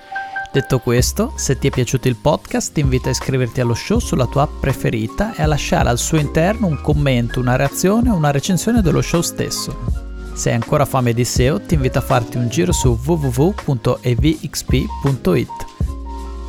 Detto 0.52 0.80
questo, 0.80 1.32
se 1.38 1.58
ti 1.58 1.67
è 1.67 1.72
piaciuto 1.72 2.10
il 2.10 2.17
podcast 2.17 2.74
ti 2.74 2.82
invito 2.82 3.08
a 3.08 3.12
iscriverti 3.12 3.62
allo 3.62 3.74
show 3.74 4.00
sulla 4.00 4.28
tua 4.28 4.44
app 4.44 4.60
preferita 4.60 5.34
e 5.34 5.44
a 5.44 5.48
lasciare 5.48 5.88
al 5.88 5.98
suo 5.98 6.20
interno 6.20 6.67
un 6.67 6.82
commento, 6.82 7.39
una 7.39 7.56
reazione 7.56 8.10
o 8.10 8.15
una 8.15 8.32
recensione 8.32 8.82
dello 8.82 9.02
show 9.02 9.22
stesso. 9.22 10.11
Se 10.41 10.49
hai 10.49 10.56
ancora 10.56 10.86
fame 10.86 11.13
di 11.13 11.23
SEO, 11.23 11.62
ti 11.62 11.75
invito 11.75 11.99
a 11.99 12.01
farti 12.01 12.38
un 12.38 12.49
giro 12.49 12.71
su 12.71 12.97
www.evxp.it. 13.06 13.67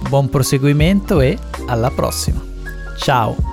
Buon 0.08 0.30
proseguimento 0.30 1.20
e 1.20 1.38
alla 1.66 1.90
prossima. 1.90 2.42
Ciao! 2.96 3.51